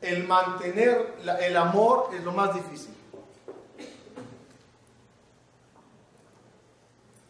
el 0.00 0.26
mantener 0.26 1.14
el 1.40 1.56
amor 1.56 2.10
es 2.12 2.24
lo 2.24 2.32
más 2.32 2.52
difícil. 2.54 2.92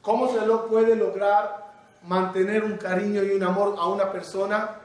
¿Cómo 0.01 0.33
se 0.33 0.46
lo 0.46 0.66
puede 0.66 0.96
lograr 0.96 1.72
mantener 2.05 2.64
un 2.64 2.79
cariño 2.79 3.22
y 3.22 3.33
un 3.33 3.42
amor 3.42 3.77
a 3.79 3.87
una 3.87 4.11
persona 4.11 4.81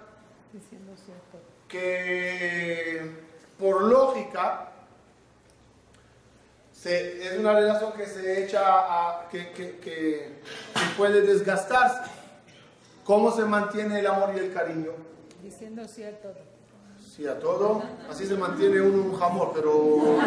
que 1.69 3.25
por 3.57 3.83
lógica 3.83 4.73
es 6.85 7.39
una 7.39 7.53
relación 7.53 7.93
que 7.93 8.05
se 8.05 8.45
echa 8.45 8.61
a, 8.63 9.27
que, 9.29 9.51
que, 9.51 9.77
que 9.77 10.37
puede 10.97 11.21
desgastarse? 11.21 12.09
¿Cómo 13.03 13.31
se 13.31 13.43
mantiene 13.43 13.99
el 13.99 14.07
amor 14.07 14.33
y 14.35 14.39
el 14.39 14.53
cariño? 14.53 14.91
Diciendo 15.41 15.87
sí 15.87 16.03
a 16.03 16.19
todo 16.19 16.57
sí 17.17 17.25
a 17.25 17.39
todo. 17.39 17.81
Así 18.09 18.27
se 18.27 18.35
mantiene 18.35 18.79
uno 18.79 19.01
un 19.01 19.17
jamón, 19.17 19.49
pero 19.55 20.17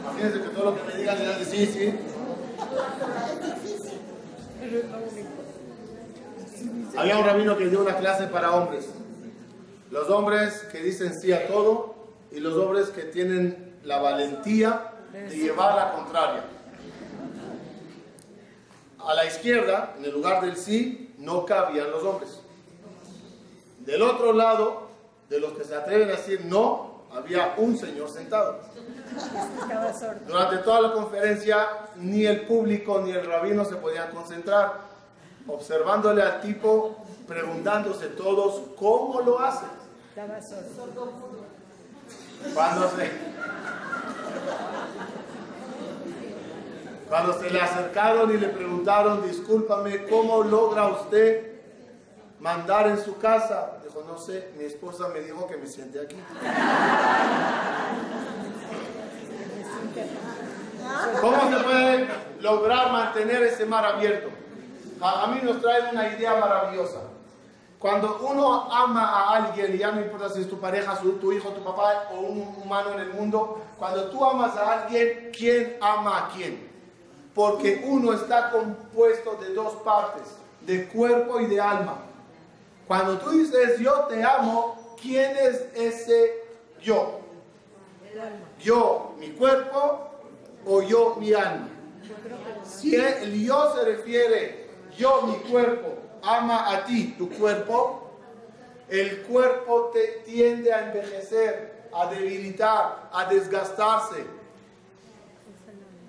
imagínense 0.00 0.40
que 0.40 0.48
todo 0.48 0.70
lo 0.70 0.76
que 0.76 0.90
me 0.90 0.98
digan 0.98 1.18
le 1.18 1.44
sí, 1.44 1.66
sí. 1.66 1.94
Había 6.96 7.18
un 7.18 7.26
rabino 7.26 7.58
que 7.58 7.66
dio 7.68 7.82
una 7.82 7.96
clase 7.96 8.26
para 8.28 8.52
hombres. 8.52 8.86
Los 9.90 10.08
hombres 10.08 10.66
que 10.72 10.82
dicen 10.82 11.12
sí 11.20 11.32
a 11.32 11.46
todo 11.46 11.94
y 12.32 12.40
los 12.40 12.54
hombres 12.56 12.88
que 12.88 13.02
tienen 13.02 13.74
la 13.84 13.98
valentía 13.98 14.92
de 15.12 15.36
llevar 15.36 15.74
la 15.74 15.92
contraria. 15.92 16.44
A 18.98 19.14
la 19.14 19.24
izquierda, 19.24 19.94
en 19.98 20.04
el 20.04 20.12
lugar 20.12 20.42
del 20.42 20.56
sí, 20.56 21.14
no 21.18 21.44
cabían 21.46 21.90
los 21.90 22.02
hombres. 22.02 22.40
Del 23.80 24.02
otro 24.02 24.32
lado 24.32 24.88
de 25.28 25.40
los 25.40 25.52
que 25.52 25.64
se 25.64 25.74
atreven 25.74 26.08
a 26.08 26.12
decir 26.12 26.44
no, 26.44 27.04
había 27.12 27.54
un 27.56 27.76
señor 27.76 28.08
sentado. 28.08 28.60
Durante 30.26 30.58
toda 30.58 30.80
la 30.82 30.92
conferencia, 30.92 31.66
ni 31.96 32.26
el 32.26 32.42
público 32.42 33.00
ni 33.00 33.10
el 33.12 33.24
rabino 33.26 33.64
se 33.64 33.76
podían 33.76 34.10
concentrar. 34.10 34.90
observándole 35.46 36.22
al 36.22 36.40
tipo, 36.40 36.96
preguntándose 37.26 38.08
todos 38.08 38.60
cómo 38.78 39.20
lo 39.22 39.40
hace. 39.40 39.64
Cuando 42.54 42.88
se, 42.90 43.10
cuando 47.10 47.32
se 47.32 47.50
le 47.50 47.60
acercaron 47.60 48.32
y 48.32 48.36
le 48.36 48.50
preguntaron, 48.50 49.28
discúlpame, 49.28 50.06
¿cómo 50.06 50.44
logra 50.44 50.86
usted 50.86 51.60
mandar 52.38 52.86
en 52.86 52.98
su 52.98 53.18
casa? 53.18 53.78
Dijo, 53.82 54.04
no 54.06 54.16
sé, 54.16 54.52
mi 54.56 54.62
esposa 54.62 55.08
me 55.08 55.18
dijo 55.18 55.44
que 55.48 55.56
me 55.56 55.66
siente 55.66 56.00
aquí. 56.00 56.14
¿Cómo 61.20 61.50
se 61.50 61.64
puede 61.64 62.08
lograr 62.40 62.92
mantener 62.92 63.42
ese 63.42 63.66
mar 63.66 63.84
abierto? 63.84 64.28
A, 65.00 65.26
mí 65.26 65.40
nos 65.42 65.60
trae 65.60 65.90
una 65.90 66.14
idea 66.14 66.36
maravillosa. 66.36 67.00
Cuando 67.80 68.20
uno 68.20 68.72
ama 68.72 69.04
a 69.04 69.30
alguien, 69.34 69.74
y 69.74 69.78
ya 69.78 69.90
no 69.90 70.00
importa 70.00 70.28
si 70.28 70.42
es 70.42 70.48
tu 70.48 70.60
pareja, 70.60 70.96
tu 71.20 71.32
hijo, 71.32 71.48
tu 71.48 71.64
papá 71.64 72.08
o 72.12 72.20
un 72.20 72.54
humano 72.62 72.92
en 72.92 73.00
el 73.00 73.12
mundo, 73.14 73.62
cuando 73.76 74.04
tú 74.10 74.24
amas 74.24 74.56
a 74.56 74.82
alguien, 74.82 75.32
¿quién 75.36 75.76
ama 75.80 76.18
a 76.18 76.28
quién? 76.28 76.69
Porque 77.34 77.84
uno 77.86 78.12
está 78.12 78.50
compuesto 78.50 79.36
de 79.36 79.54
dos 79.54 79.74
partes, 79.82 80.22
de 80.62 80.88
cuerpo 80.88 81.40
y 81.40 81.46
de 81.46 81.60
alma. 81.60 81.98
Cuando 82.86 83.18
tú 83.18 83.30
dices 83.30 83.78
yo 83.78 84.06
te 84.08 84.22
amo, 84.22 84.96
¿quién 85.00 85.36
es 85.36 85.66
ese 85.74 86.42
yo? 86.80 87.20
Yo, 88.58 89.14
mi 89.18 89.30
cuerpo 89.30 90.08
o 90.66 90.82
yo, 90.82 91.16
mi 91.18 91.32
alma. 91.32 91.68
Si 92.64 92.94
el 92.94 93.44
yo 93.44 93.74
se 93.74 93.84
refiere, 93.84 94.68
yo, 94.96 95.22
mi 95.22 95.36
cuerpo, 95.50 95.94
ama 96.22 96.72
a 96.72 96.84
ti, 96.84 97.14
tu 97.16 97.30
cuerpo, 97.30 98.10
el 98.88 99.22
cuerpo 99.22 99.90
te 99.92 100.22
tiende 100.24 100.72
a 100.72 100.86
envejecer, 100.88 101.88
a 101.94 102.06
debilitar, 102.06 103.08
a 103.12 103.24
desgastarse, 103.26 104.24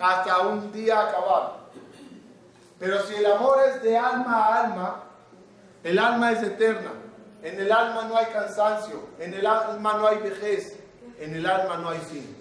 hasta 0.02 0.40
un 0.40 0.72
día 0.72 1.00
acabar. 1.00 1.62
Pero 2.80 3.02
si 3.04 3.16
el 3.16 3.26
amor 3.28 3.60
es 3.68 3.84
de 3.84 3.98
alma 3.98 4.34
a 4.34 4.64
alma, 4.64 5.04
el 5.84 6.00
alma 6.00 6.32
es 6.32 6.42
eterna. 6.44 6.92
En 7.44 7.60
el 7.60 7.72
alma 7.72 8.04
no 8.04 8.18
hay 8.18 8.28
cansancio, 8.28 9.08
en 9.20 9.34
el 9.34 9.46
alma 9.46 9.94
no 9.94 10.08
hay 10.08 10.18
vejez, 10.18 10.78
en 11.20 11.36
el 11.36 11.46
alma 11.46 11.78
no 11.78 11.90
hay 11.90 12.00
fin. 12.00 12.38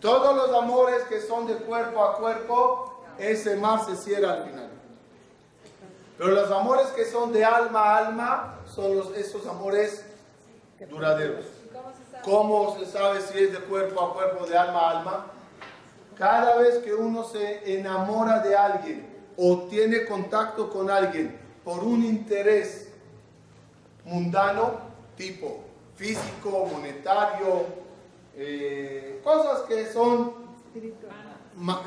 Todos 0.00 0.36
los 0.36 0.62
amores 0.62 1.02
que 1.04 1.20
son 1.20 1.46
de 1.46 1.54
cuerpo 1.54 2.04
a 2.04 2.16
cuerpo, 2.16 3.04
ese 3.18 3.56
mar 3.56 3.84
se 3.84 3.96
cierra 3.96 4.32
al 4.32 4.44
final. 4.44 4.70
Pero 6.18 6.30
los 6.30 6.50
amores 6.50 6.88
que 6.88 7.04
son 7.04 7.32
de 7.32 7.44
alma 7.44 7.80
a 7.80 7.98
alma 7.98 8.54
son 8.66 9.02
esos 9.16 9.46
amores 9.46 10.04
duraderos. 10.90 11.46
¿Cómo 12.22 12.76
se 12.78 12.86
sabe 12.86 13.20
si 13.20 13.38
es 13.38 13.52
de 13.52 13.58
cuerpo 13.60 14.00
a 14.00 14.14
cuerpo, 14.14 14.46
de 14.46 14.56
alma 14.56 14.80
a 14.80 14.90
alma? 14.98 15.26
Cada 16.16 16.56
vez 16.58 16.78
que 16.78 16.94
uno 16.94 17.24
se 17.24 17.78
enamora 17.78 18.38
de 18.40 18.56
alguien 18.56 19.06
o 19.36 19.62
tiene 19.64 20.04
contacto 20.04 20.70
con 20.70 20.90
alguien 20.90 21.36
por 21.64 21.82
un 21.82 22.04
interés 22.04 22.88
mundano, 24.04 24.78
tipo 25.16 25.64
físico, 25.96 26.68
monetario, 26.70 27.66
eh, 28.36 29.20
cosas 29.24 29.60
que 29.62 29.86
son 29.92 30.34
eh, 30.74 30.92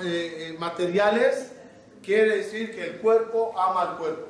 eh, 0.04 0.56
materiales, 0.60 1.52
quiere 2.04 2.38
decir 2.38 2.76
que 2.76 2.84
el 2.86 2.98
cuerpo 3.00 3.54
ama 3.58 3.82
al 3.82 3.98
cuerpo. 3.98 4.28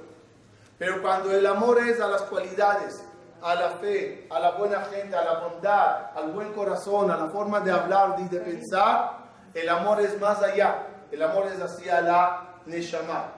Pero 0.78 1.02
cuando 1.02 1.32
el 1.32 1.46
amor 1.46 1.80
es 1.80 2.00
a 2.00 2.08
las 2.08 2.24
cualidades, 2.24 3.04
a 3.42 3.56
la 3.56 3.70
fe, 3.72 4.28
a 4.30 4.40
la 4.40 4.52
buena 4.52 4.82
gente, 4.82 5.16
a 5.16 5.24
la 5.24 5.40
bondad, 5.40 6.12
al 6.16 6.32
buen 6.32 6.54
corazón, 6.54 7.10
a 7.10 7.18
la 7.18 7.30
forma 7.30 7.60
de 7.62 7.72
hablar 7.72 8.16
y 8.20 8.28
de 8.28 8.40
pensar, 8.40 9.17
el 9.54 9.70
amor 9.70 10.02
es 10.02 10.20
más 10.20 10.42
allá. 10.42 10.88
El 11.12 11.24
amor 11.24 11.48
es 11.48 11.62
hacia 11.62 12.02
la 12.02 12.56
neshama. 12.66 13.34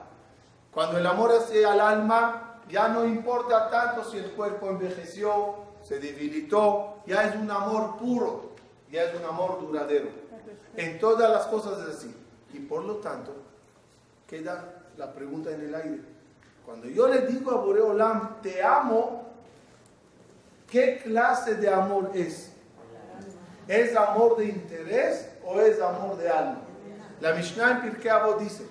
Cuando 0.72 0.98
el 0.98 1.06
amor 1.06 1.32
es 1.32 1.44
hacia 1.44 1.72
el 1.74 1.80
alma, 1.80 2.60
ya 2.68 2.88
no 2.88 3.04
importa 3.04 3.70
tanto 3.70 4.04
si 4.04 4.18
el 4.18 4.30
cuerpo 4.32 4.68
envejeció, 4.68 5.56
se 5.82 5.98
debilitó, 5.98 6.98
ya 7.06 7.24
es 7.24 7.36
un 7.36 7.50
amor 7.50 7.96
puro, 7.96 8.50
ya 8.90 9.04
es 9.04 9.14
un 9.14 9.24
amor 9.24 9.60
duradero. 9.60 10.08
En 10.76 10.98
todas 10.98 11.30
las 11.30 11.46
cosas 11.46 11.78
es 11.80 11.96
así. 11.96 12.14
Y 12.52 12.60
por 12.60 12.84
lo 12.84 12.96
tanto, 12.96 13.34
queda 14.26 14.82
la 14.96 15.12
pregunta 15.12 15.50
en 15.50 15.62
el 15.62 15.74
aire. 15.74 16.00
Cuando 16.64 16.88
yo 16.88 17.08
le 17.08 17.26
digo 17.26 17.50
a 17.50 17.56
Boreolam, 17.56 18.40
te 18.42 18.62
amo, 18.62 19.26
¿qué 20.68 21.00
clase 21.02 21.56
de 21.56 21.68
amor 21.68 22.10
es? 22.14 22.49
¿Es 23.70 23.94
amor 23.94 24.36
de 24.36 24.46
interés 24.46 25.28
o 25.46 25.60
es 25.60 25.80
amor 25.80 26.16
de 26.16 26.28
alma? 26.28 26.58
La 27.20 27.34
Mishnah 27.34 27.70
en 27.70 27.82
Pirkei 27.82 28.10
Avot 28.10 28.40
dice. 28.40 28.64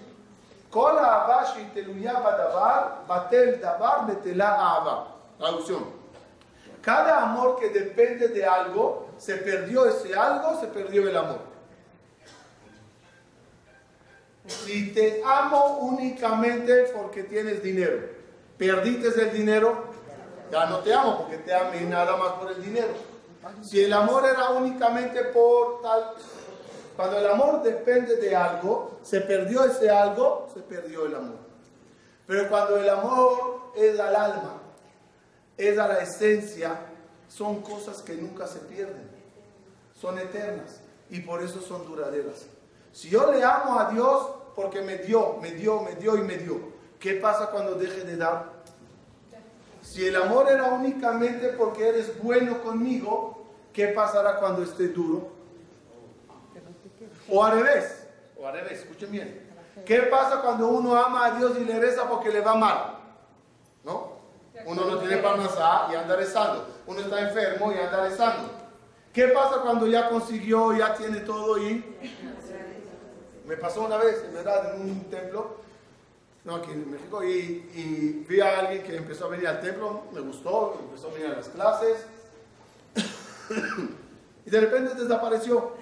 Traducción. 5.38 5.86
Cada 6.82 7.21
amor 7.21 7.57
que 7.61 7.69
depende 7.69 8.28
de 8.28 8.45
algo, 8.45 9.11
se 9.17 9.38
perdió 9.38 9.86
ese 9.86 10.13
algo, 10.13 10.59
se 10.59 10.67
perdió 10.67 11.07
el 11.07 11.15
amor. 11.15 11.39
Si 14.47 14.91
te 14.91 15.21
amo 15.26 15.78
únicamente 15.78 16.91
porque 16.93 17.23
tienes 17.23 17.63
dinero, 17.63 18.01
perdiste 18.57 19.07
el 19.21 19.32
dinero, 19.32 19.86
ya 20.51 20.65
no 20.65 20.80
te 20.80 20.93
amo 20.93 21.19
porque 21.19 21.38
te 21.38 21.53
amé 21.53 21.82
nada 21.84 22.17
más 22.17 22.34
por 22.34 22.51
el 22.51 22.61
dinero. 22.61 23.09
Si 23.61 23.83
el 23.83 23.93
amor 23.93 24.25
era 24.25 24.49
únicamente 24.49 25.23
por 25.25 25.81
tal, 25.81 26.13
cuando 26.95 27.17
el 27.17 27.27
amor 27.27 27.63
depende 27.63 28.17
de 28.17 28.35
algo, 28.35 28.99
se 29.03 29.21
perdió 29.21 29.63
ese 29.63 29.89
algo, 29.89 30.49
se 30.53 30.59
perdió 30.61 31.05
el 31.05 31.15
amor. 31.15 31.37
Pero 32.27 32.49
cuando 32.49 32.77
el 32.77 32.89
amor 32.89 33.71
es 33.75 33.99
al 33.99 34.15
alma, 34.15 34.61
es 35.57 35.77
a 35.77 35.87
la 35.87 35.99
esencia, 35.99 36.77
son 37.27 37.61
cosas 37.61 38.01
que 38.01 38.15
nunca 38.15 38.47
se 38.47 38.59
pierden, 38.59 39.09
son 39.99 40.19
eternas 40.19 40.81
y 41.09 41.21
por 41.21 41.41
eso 41.41 41.61
son 41.61 41.85
duraderas. 41.85 42.45
Si 42.91 43.09
yo 43.09 43.31
le 43.31 43.43
amo 43.43 43.79
a 43.79 43.91
Dios 43.91 44.29
porque 44.55 44.81
me 44.81 44.97
dio, 44.97 45.37
me 45.41 45.51
dio, 45.51 45.81
me 45.81 45.95
dio 45.95 46.17
y 46.17 46.21
me 46.21 46.37
dio, 46.37 46.59
¿qué 46.99 47.13
pasa 47.13 47.49
cuando 47.49 47.75
deje 47.75 48.03
de 48.03 48.17
dar? 48.17 48.59
Si 49.89 50.05
el 50.05 50.15
amor 50.15 50.47
era 50.47 50.65
únicamente 50.65 51.47
porque 51.49 51.89
eres 51.89 52.21
bueno 52.21 52.61
conmigo, 52.61 53.43
¿qué 53.73 53.87
pasará 53.87 54.35
cuando 54.35 54.61
esté 54.61 54.89
duro? 54.89 55.29
O 57.27 57.43
al 57.43 57.53
revés, 57.53 58.07
o 58.39 58.45
al 58.45 58.53
revés, 58.53 58.81
escuchen 58.81 59.11
bien. 59.11 59.49
¿Qué 59.87 60.03
pasa 60.03 60.43
cuando 60.43 60.67
uno 60.67 60.95
ama 60.95 61.25
a 61.25 61.31
Dios 61.31 61.57
y 61.59 61.65
le 61.65 61.79
reza 61.79 62.07
porque 62.07 62.29
le 62.29 62.41
va 62.41 62.53
mal? 62.53 62.99
¿No? 63.83 64.19
Uno 64.63 64.85
no 64.85 64.99
tiene 64.99 65.17
parnasá 65.17 65.87
y 65.91 65.95
anda 65.95 66.15
rezando. 66.15 66.67
Uno 66.85 66.99
está 66.99 67.21
enfermo 67.21 67.71
y 67.71 67.79
anda 67.79 68.03
rezando. 68.03 68.47
¿Qué 69.11 69.29
pasa 69.29 69.61
cuando 69.63 69.87
ya 69.87 70.07
consiguió, 70.07 70.77
ya 70.77 70.93
tiene 70.93 71.21
todo 71.21 71.57
y... 71.57 71.97
Me 73.43 73.57
pasó 73.57 73.85
una 73.85 73.97
vez, 73.97 74.23
en 74.23 74.35
verdad, 74.35 74.75
en 74.75 74.81
un 74.81 75.09
templo, 75.09 75.57
no, 76.45 76.55
aquí 76.55 76.71
en 76.71 76.91
México, 76.91 77.23
y, 77.23 77.69
y 77.75 78.25
vi 78.27 78.39
a 78.41 78.59
alguien 78.59 78.83
que 78.83 78.95
empezó 78.95 79.25
a 79.25 79.29
venir 79.29 79.47
al 79.47 79.61
templo, 79.61 80.03
me 80.13 80.21
gustó, 80.21 80.79
empezó 80.79 81.09
a 81.09 81.13
venir 81.13 81.27
a 81.27 81.37
las 81.37 81.49
clases, 81.49 82.05
y 84.45 84.49
de 84.49 84.59
repente 84.59 84.95
desapareció. 84.95 85.73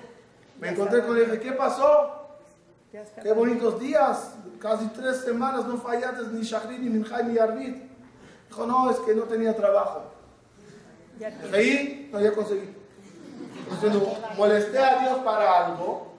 Me 0.60 0.70
encontré 0.70 1.06
con 1.06 1.16
él 1.18 1.24
y 1.24 1.32
dije, 1.32 1.40
¿qué 1.40 1.52
pasó? 1.52 2.18
Qué 3.22 3.32
bonitos 3.32 3.80
días, 3.80 4.34
casi 4.60 4.88
tres 4.88 5.18
semanas 5.18 5.68
no 5.68 5.78
fallaste 5.78 6.24
ni 6.32 6.42
Shachrit, 6.42 6.80
ni 6.80 6.90
Minjai, 6.90 7.26
ni 7.26 7.38
Arbit. 7.38 7.76
Dijo, 8.48 8.66
no, 8.66 8.90
es 8.90 8.98
que 9.00 9.14
no 9.14 9.24
tenía 9.24 9.56
trabajo. 9.56 10.06
Ahí 11.54 12.10
no 12.12 12.22
ya 12.22 12.34
conseguí. 12.34 12.74
Entonces, 13.70 14.02
molesté 14.38 14.80
a 14.80 15.00
Dios 15.00 15.20
para 15.20 15.66
algo 15.66 16.14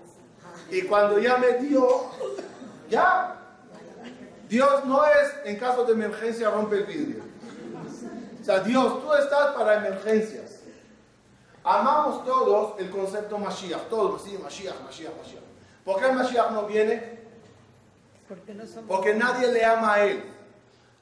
y 0.71 0.83
cuando 0.83 1.19
ya 1.19 1.39
me 1.39 1.55
dio, 1.55 1.87
ya. 2.91 3.38
Dios 4.49 4.85
no 4.87 5.05
es 5.05 5.35
en 5.45 5.57
caso 5.57 5.85
de 5.85 5.93
emergencia 5.93 6.51
rompe 6.51 6.77
el 6.77 6.85
vidrio. 6.85 7.23
O 8.41 8.45
sea, 8.45 8.61
Dios, 8.61 9.03
tú 9.03 9.13
estás 9.13 9.55
para 9.55 9.77
emergencias. 9.77 10.61
Amamos 11.63 12.25
todos 12.25 12.81
el 12.81 12.89
concepto 12.89 13.37
Mashiach, 13.37 13.89
todos, 13.91 14.23
sí, 14.23 14.39
Mashiach, 14.43 14.81
Mashiach, 14.85 15.13
Mashiach. 15.19 15.43
¿Por 15.85 16.01
qué 16.01 16.13
Mashiach 16.13 16.51
no 16.53 16.67
viene? 16.67 17.19
Porque 18.27 18.55
no 18.55 18.67
somos. 18.67 18.85
Porque 18.89 19.15
nadie 19.15 19.53
le 19.53 19.65
ama 19.65 19.95
a 19.95 20.05
él. 20.05 20.25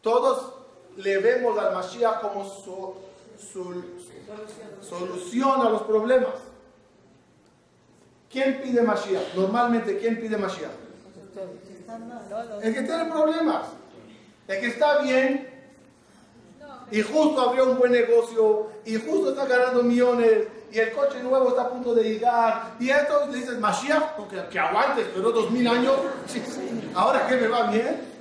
Todos 0.01 0.55
le 0.97 1.19
vemos 1.19 1.57
al 1.59 1.73
Mashiach 1.73 2.21
como 2.21 2.45
su, 2.45 2.95
su 3.39 3.85
solución 4.81 5.61
a 5.61 5.71
los 5.71 5.83
problemas. 5.83 6.35
¿Quién 8.29 8.61
pide 8.61 8.83
Mashiach? 8.83 9.35
Normalmente, 9.35 9.99
¿quién 9.99 10.21
pide 10.21 10.37
Mashiach? 10.37 10.73
El 12.63 12.75
que 12.75 12.83
tiene 12.83 13.05
problemas. 13.07 13.67
El 14.49 14.61
que 14.61 14.67
está 14.69 14.99
bien 14.99 15.57
y 16.91 17.03
justo 17.03 17.41
abrió 17.41 17.71
un 17.71 17.79
buen 17.79 17.93
negocio 17.93 18.69
y 18.85 18.97
justo 18.97 19.31
está 19.31 19.47
ganando 19.47 19.83
millones 19.83 20.47
y 20.71 20.79
el 20.79 20.93
coche 20.93 21.23
nuevo 21.23 21.49
está 21.49 21.63
a 21.63 21.71
punto 21.71 21.95
de 21.95 22.05
llegar 22.05 22.75
y 22.79 22.91
esto 22.91 23.27
dices 23.29 23.59
Mashiach, 23.59 24.15
porque 24.17 24.37
que 24.51 24.59
aguante, 24.59 25.03
esperó 25.03 25.33
dos 25.33 25.51
mil 25.51 25.67
años, 25.67 25.95
ahora 26.95 27.27
que 27.27 27.37
me 27.37 27.49
va 27.49 27.71
bien. 27.71 28.17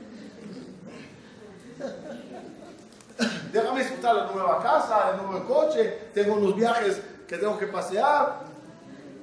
Déjame 3.52 3.80
disfrutar 3.80 4.16
la 4.16 4.32
nueva 4.32 4.62
casa, 4.62 5.12
el 5.12 5.26
nuevo 5.26 5.48
coche, 5.48 6.10
tengo 6.14 6.36
unos 6.36 6.56
viajes 6.56 7.02
que 7.28 7.38
tengo 7.38 7.58
que 7.58 7.68
pasear, 7.68 8.42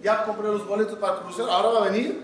ya 0.02 0.24
compré 0.24 0.48
los 0.48 0.66
boletos 0.66 0.98
para 0.98 1.14
el 1.14 1.20
crucero, 1.20 1.50
ahora 1.50 1.80
va 1.80 1.86
a 1.86 1.90
venir. 1.90 2.22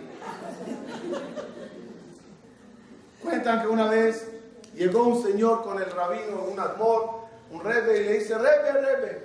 Cuentan 3.23 3.63
que 3.63 3.69
una 3.69 3.89
vez 3.89 4.29
llegó 4.75 5.05
un 5.05 5.23
señor 5.23 5.63
con 5.63 5.81
el 5.81 5.91
rabino, 5.91 6.45
un 6.51 6.59
admor, 6.59 7.27
un 7.51 7.63
rebe, 7.63 8.01
y 8.01 8.05
le 8.05 8.13
dice, 8.19 8.37
rebe, 8.37 8.73
rebe, 8.73 9.23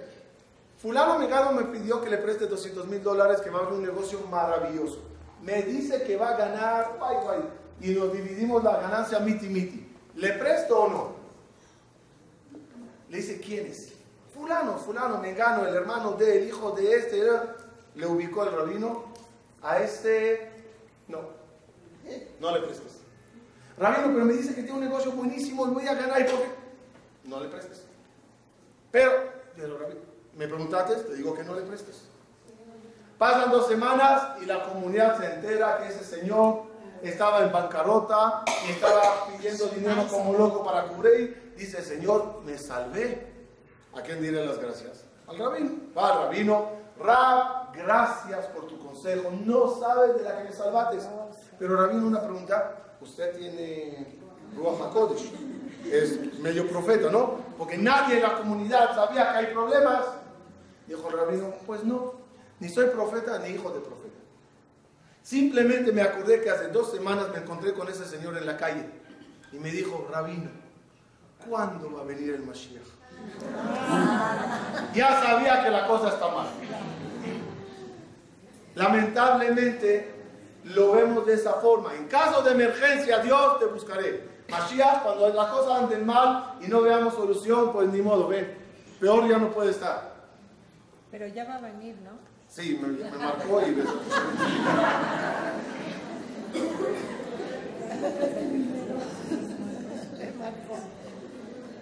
fulano 0.82 1.20
Megado 1.20 1.52
me 1.52 1.64
pidió 1.66 2.02
que 2.02 2.10
le 2.10 2.18
preste 2.18 2.48
200 2.48 2.88
mil 2.88 3.04
dólares, 3.04 3.42
que 3.42 3.50
va 3.50 3.60
a 3.60 3.62
abrir 3.64 3.78
un 3.78 3.86
negocio 3.86 4.20
maravilloso. 4.30 5.00
Me 5.42 5.62
dice 5.62 6.04
que 6.04 6.18
va 6.18 6.30
a 6.30 6.38
ganar, 6.38 6.96
guay, 6.98 7.18
guay, 7.24 7.40
y 7.82 7.92
nos 7.92 8.14
dividimos 8.14 8.64
la 8.64 8.78
ganancia 8.78 9.20
miti 9.20 9.48
miti. 9.48 9.90
¿Le 10.16 10.34
presto 10.34 10.84
o 10.84 10.88
no? 10.88 11.12
Le 13.10 13.18
dice, 13.18 13.40
¿quién 13.40 13.68
es? 13.68 13.94
Fulano, 14.34 14.78
fulano, 14.78 15.20
Megano, 15.20 15.68
el 15.68 15.76
hermano 15.76 16.14
de, 16.14 16.40
el 16.40 16.48
hijo 16.48 16.72
de 16.72 16.96
este. 16.96 17.20
¿eh? 17.20 17.40
Le 17.96 18.08
ubicó 18.08 18.42
al 18.42 18.52
rabino. 18.52 19.06
A 19.62 19.80
este, 19.80 20.52
no, 21.08 21.20
no 22.40 22.52
le 22.52 22.62
prestes. 22.66 23.03
Rabino, 23.78 24.14
pero 24.14 24.26
me 24.26 24.34
dice 24.34 24.54
que 24.56 24.64
tiene 24.64 24.78
un 24.78 24.84
negocio 24.86 25.12
buenísimo 25.12 25.68
y 25.68 25.72
voy 25.72 25.88
a 25.88 25.96
ganar. 25.96 26.22
¿Y 26.22 26.26
por 26.26 26.42
qué? 26.42 26.50
No 27.26 27.40
le 27.40 27.50
prestes. 27.50 27.84
Pero, 28.92 29.12
me 30.36 30.48
preguntaste, 30.48 30.96
te 30.96 31.16
digo 31.16 31.34
que 31.34 31.44
no 31.44 31.56
le 31.56 31.62
prestes. 31.62 32.04
Pasan 33.18 33.52
dos 33.52 33.68
semanas 33.68 34.38
y 34.42 34.46
la 34.46 34.64
comunidad 34.64 35.18
se 35.18 35.26
entera 35.34 35.78
que 35.78 35.88
ese 35.88 36.04
señor 36.04 36.64
estaba 37.02 37.44
en 37.44 37.52
bancarrota 37.52 38.44
y 38.68 38.72
estaba 38.72 39.28
pidiendo 39.28 39.68
dinero 39.68 40.08
como 40.10 40.34
loco 40.34 40.64
para 40.64 40.84
cubrir. 40.88 41.54
Dice, 41.58 41.82
Señor, 41.82 42.42
me 42.44 42.58
salvé. 42.58 43.32
¿A 43.96 44.02
quién 44.02 44.22
diré 44.22 44.46
las 44.46 44.58
gracias? 44.58 45.06
Al 45.28 45.38
rabino. 45.38 45.72
Va 45.96 46.14
al 46.14 46.24
rabino. 46.26 46.84
Rab, 47.00 47.74
gracias 47.74 48.46
por 48.48 48.68
tu 48.68 48.80
consejo. 48.80 49.32
No 49.46 49.80
sabes 49.80 50.16
de 50.16 50.24
la 50.24 50.38
que 50.38 50.44
me 50.46 50.52
salvaste. 50.52 50.98
Pero 51.60 51.78
rabino, 51.78 52.08
una 52.08 52.22
pregunta. 52.22 52.83
Usted 53.04 53.38
tiene 53.38 54.08
Ruach 54.56 54.80
HaKodesh. 54.80 55.32
Es 55.92 56.40
medio 56.40 56.68
profeta, 56.70 57.12
¿no? 57.12 57.38
Porque 57.58 57.78
nadie 57.78 58.16
en 58.16 58.24
la 58.24 58.38
comunidad 58.38 58.96
sabía 58.96 59.32
que 59.32 59.38
hay 59.40 59.54
problemas. 59.54 60.06
Dijo 60.88 61.10
el 61.10 61.18
rabino, 61.18 61.54
pues 61.66 61.84
no. 61.84 62.14
Ni 62.60 62.70
soy 62.70 62.88
profeta 62.88 63.40
ni 63.40 63.50
hijo 63.50 63.70
de 63.72 63.82
profeta. 63.82 64.04
Simplemente 65.22 65.92
me 65.92 66.02
acordé 66.02 66.42
que 66.42 66.50
hace 66.50 66.70
dos 66.70 66.92
semanas 66.92 67.28
me 67.34 67.40
encontré 67.40 67.74
con 67.74 67.90
ese 67.90 68.06
señor 68.06 68.38
en 68.38 68.46
la 68.46 68.56
calle 68.58 68.86
y 69.52 69.58
me 69.58 69.70
dijo, 69.72 70.08
Rabino, 70.12 70.50
¿cuándo 71.48 71.92
va 71.94 72.02
a 72.02 72.06
venir 72.06 72.34
el 72.34 72.44
Mashiach? 72.44 72.84
Ya 74.94 75.22
sabía 75.22 75.64
que 75.64 75.70
la 75.70 75.88
cosa 75.88 76.10
está 76.10 76.28
mal. 76.30 76.48
Lamentablemente 78.76 80.13
lo 80.64 80.94
vemos 80.94 81.26
de 81.26 81.34
esa 81.34 81.54
forma. 81.54 81.94
En 81.96 82.08
caso 82.08 82.42
de 82.42 82.52
emergencia, 82.52 83.20
Dios 83.20 83.60
te 83.60 83.66
buscaré. 83.66 84.28
Mashiach, 84.50 85.04
cuando 85.04 85.30
las 85.30 85.48
cosas 85.48 85.84
anden 85.84 86.06
mal 86.06 86.56
y 86.62 86.68
no 86.68 86.82
veamos 86.82 87.14
solución, 87.14 87.72
pues 87.74 87.90
ni 87.90 88.02
modo, 88.02 88.28
ven. 88.28 88.58
Peor 89.00 89.28
ya 89.28 89.38
no 89.38 89.52
puede 89.52 89.72
estar. 89.72 90.14
Pero 91.12 91.28
ya 91.28 91.46
va 91.46 91.56
a 91.56 91.62
venir, 91.62 91.96
¿no? 92.04 92.12
Sí, 92.48 92.80
me, 92.82 92.88
me 92.90 93.18
marcó 93.18 93.62
y 93.62 93.72
me... 93.72 93.84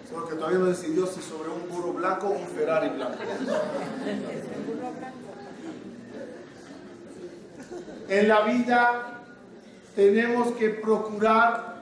Solo 0.08 0.28
que 0.28 0.34
todavía 0.34 0.58
no 0.58 0.66
decidió 0.66 1.06
si 1.06 1.22
sobre 1.22 1.48
un 1.48 1.68
burro 1.70 1.94
blanco 1.94 2.28
o 2.28 2.32
un 2.32 2.46
Ferrari 2.48 2.90
blanco. 2.90 3.16
En 8.08 8.28
la 8.28 8.40
vida 8.42 9.20
tenemos 9.94 10.52
que 10.56 10.70
procurar, 10.70 11.76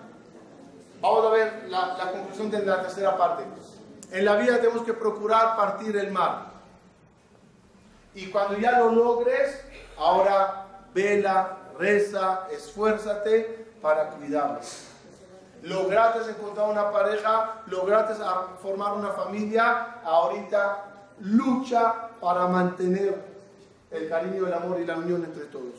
vamos 1.00 1.26
a 1.26 1.30
ver 1.30 1.64
la, 1.68 1.96
conclusión 2.12 2.50
de 2.50 2.64
la 2.64 2.82
tercera 2.82 3.16
parte. 3.16 3.44
En 4.12 4.24
la 4.24 4.36
vida 4.36 4.56
tenemos 4.58 4.82
que 4.82 4.94
procurar 4.94 5.56
partir 5.56 5.96
el 5.96 6.10
mar. 6.10 6.50
Y 8.14 8.26
cuando 8.26 8.58
ya 8.58 8.78
lo 8.78 8.90
logres, 8.90 9.60
ahora 9.96 10.66
vela, 10.92 11.56
reza, 11.78 12.48
esfuérzate 12.50 13.66
para 13.80 14.10
cuidarlo. 14.10 14.60
Lograste 15.62 16.30
encontrar 16.30 16.70
una 16.70 16.90
pareja, 16.90 17.62
lograste 17.66 18.22
a- 18.22 18.56
formar 18.62 18.94
una 18.94 19.10
familia, 19.10 19.98
ahorita 20.04 20.84
lucha 21.20 22.08
para 22.20 22.46
mantener 22.46 23.29
el 23.90 24.08
cariño, 24.08 24.46
el 24.46 24.52
amor 24.52 24.80
y 24.80 24.86
la 24.86 24.96
unión 24.96 25.24
entre 25.24 25.44
todos. 25.44 25.74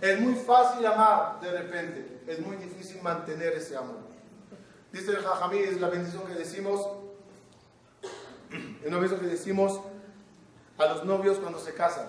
Es 0.00 0.20
muy 0.20 0.34
fácil 0.34 0.84
amar 0.86 1.40
de 1.40 1.52
repente, 1.52 2.22
es 2.26 2.40
muy 2.40 2.56
difícil 2.56 3.00
mantener 3.02 3.52
ese 3.52 3.76
amor. 3.76 3.98
Dice 4.92 5.12
el 5.12 5.18
Jajamí, 5.18 5.58
es 5.58 5.80
la 5.80 5.88
bendición 5.88 6.26
que 6.26 6.34
decimos, 6.34 6.88
una 8.84 8.96
bendición 8.96 9.20
que 9.20 9.26
decimos 9.26 9.80
a 10.78 10.86
los 10.86 11.04
novios 11.04 11.38
cuando 11.38 11.58
se 11.60 11.72
casan. 11.74 12.08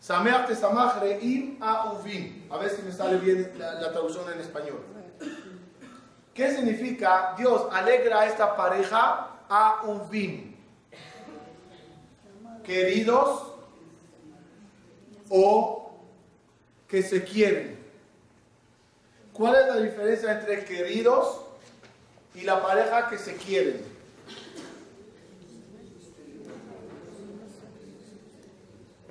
Sameach 0.00 0.46
te 0.46 0.54
samach 0.54 1.00
reim 1.00 1.56
a 1.62 1.92
uvim. 1.92 2.46
A 2.50 2.58
ver 2.58 2.70
si 2.70 2.82
me 2.82 2.92
sale 2.92 3.16
bien 3.16 3.52
la, 3.58 3.74
la 3.80 3.90
traducción 3.90 4.30
en 4.30 4.38
español. 4.38 4.84
¿Qué 6.34 6.54
significa 6.54 7.34
Dios 7.38 7.66
alegra 7.72 8.20
a 8.20 8.26
esta 8.26 8.54
pareja 8.54 9.30
a 9.48 9.80
uvim? 9.86 10.53
Queridos 12.64 13.42
o 15.28 15.98
que 16.88 17.02
se 17.02 17.24
quieren. 17.24 17.78
¿Cuál 19.32 19.56
es 19.56 19.66
la 19.66 19.76
diferencia 19.80 20.32
entre 20.38 20.64
queridos 20.64 21.40
y 22.34 22.42
la 22.42 22.62
pareja 22.62 23.08
que 23.08 23.18
se 23.18 23.36
quieren? 23.36 23.82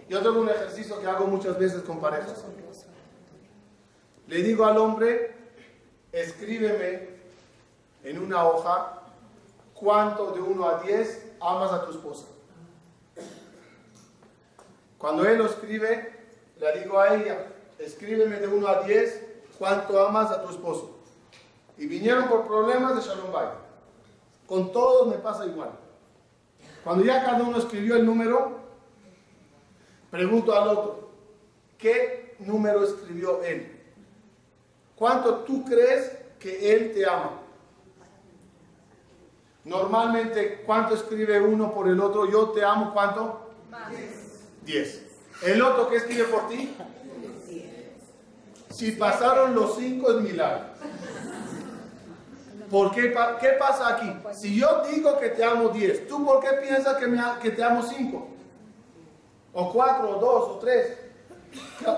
Yo 0.10 0.22
tengo 0.22 0.41
un 0.41 0.49
ejercicio 0.49 0.99
que 1.01 1.08
hago 1.08 1.28
muchas 1.28 1.58
veces 1.58 1.82
con 1.82 1.99
parejas. 1.99 2.43
Le 4.28 4.43
digo 4.43 4.66
al 4.66 4.78
hombre, 4.78 5.36
escríbeme 6.12 7.10
en 8.04 8.20
una 8.20 8.47
hoja 8.47 9.01
cuánto 9.74 10.32
de 10.32 10.41
1 10.41 10.70
a 10.70 10.84
10 10.84 11.26
amas 11.41 11.72
a 11.72 11.86
tu 11.86 11.91
esposa. 11.91 12.26
Cuando 15.04 15.26
él 15.26 15.38
lo 15.38 15.47
escribe, 15.47 16.14
le 16.62 16.80
digo 16.80 16.97
a 16.97 17.14
ella, 17.14 17.47
escríbeme 17.78 18.39
de 18.39 18.47
1 18.47 18.66
a 18.66 18.84
10 18.84 19.26
cuánto 19.60 19.99
amas 19.99 20.32
a 20.32 20.41
tu 20.41 20.49
esposo. 20.49 20.97
Y 21.78 21.88
vinieron 21.88 22.30
por 22.30 22.47
problemas 22.47 22.95
de 22.95 23.01
Shalom 23.01 23.34
Bay. 23.34 23.49
Con 24.47 24.72
todos 24.72 25.10
me 25.10 25.18
pasa 25.18 25.45
igual. 25.45 25.72
Cuando 26.86 27.04
ya 27.04 27.22
cada 27.22 27.43
uno 27.43 27.58
escribió 27.58 27.97
el 27.97 28.06
número, 28.06 28.60
pregunto 30.10 30.56
al 30.56 30.70
otro, 30.70 31.10
¿qué 31.78 32.38
número 32.39 32.86
escribió 32.86 33.43
él? 33.43 33.84
¿Cuánto 34.95 35.39
tú 35.39 35.66
crees 35.66 36.18
que 36.39 36.74
él 36.74 36.93
te 36.93 37.06
ama? 37.06 37.41
Normalmente, 39.66 40.64
¿cuánto 40.66 40.95
escribe 40.95 41.41
uno 41.41 41.74
por 41.74 41.89
el 41.89 41.99
otro? 41.99 42.26
Yo 42.32 42.51
te 42.51 42.64
amo, 42.64 42.93
¿cuánto? 42.93 43.49
10. 44.66 45.01
¿El 45.43 45.61
otro 45.61 45.89
que 45.89 45.97
escribe 45.97 46.26
por 46.26 46.47
ti? 46.47 46.76
Si 48.70 48.91
pasaron 48.91 49.53
los 49.55 49.76
5 49.78 50.11
es 50.11 50.22
milagro. 50.22 50.66
¿Por 52.70 52.91
qué, 52.91 53.14
qué 53.39 53.49
pasa 53.59 53.89
aquí? 53.89 54.11
Si 54.34 54.59
yo 54.59 54.84
digo 54.89 55.20
que 55.20 55.30
te 55.30 55.43
amo 55.43 55.70
10, 55.70 56.07
¿tú 56.07 56.26
por 56.26 56.39
qué 56.39 56.53
piensas 56.61 56.97
que, 56.97 57.05
me 57.05 57.22
que 57.41 57.51
te 57.51 57.64
amo 57.64 57.84
5? 57.84 58.28
¿O 59.53 59.72
4, 59.72 60.09
o 60.09 60.20
2, 60.20 60.49
o 60.49 60.59
3? 60.59 60.97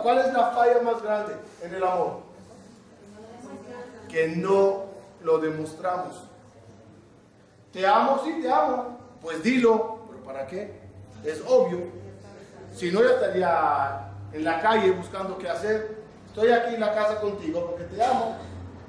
¿Cuál 0.04 0.20
es 0.20 0.34
la 0.34 0.52
falla 0.52 0.82
más 0.82 1.02
grande 1.02 1.34
en 1.62 1.76
el 1.76 1.84
amor? 1.84 2.20
Que 4.10 4.28
no 4.28 4.86
lo 5.24 5.38
demostramos. 5.38 6.24
¿Te 7.72 7.88
amo? 7.88 8.22
Sí, 8.26 8.40
te 8.42 8.50
amo. 8.50 8.98
Pues 9.22 9.42
dilo. 9.42 10.00
¿Pero 10.10 10.24
para 10.24 10.48
qué? 10.48 10.80
Es 11.24 11.42
obvio. 11.48 12.05
Si 12.76 12.92
no, 12.92 13.02
yo 13.02 13.12
estaría 13.12 14.10
en 14.34 14.44
la 14.44 14.62
calle 14.62 14.92
buscando 14.92 15.38
qué 15.38 15.50
hacer. 15.50 15.96
Estoy 16.28 16.52
aquí 16.52 16.76
en 16.76 16.82
la 16.82 16.94
casa 16.94 17.22
contigo 17.22 17.66
porque 17.68 17.86
te 17.86 18.04
amo. 18.04 18.36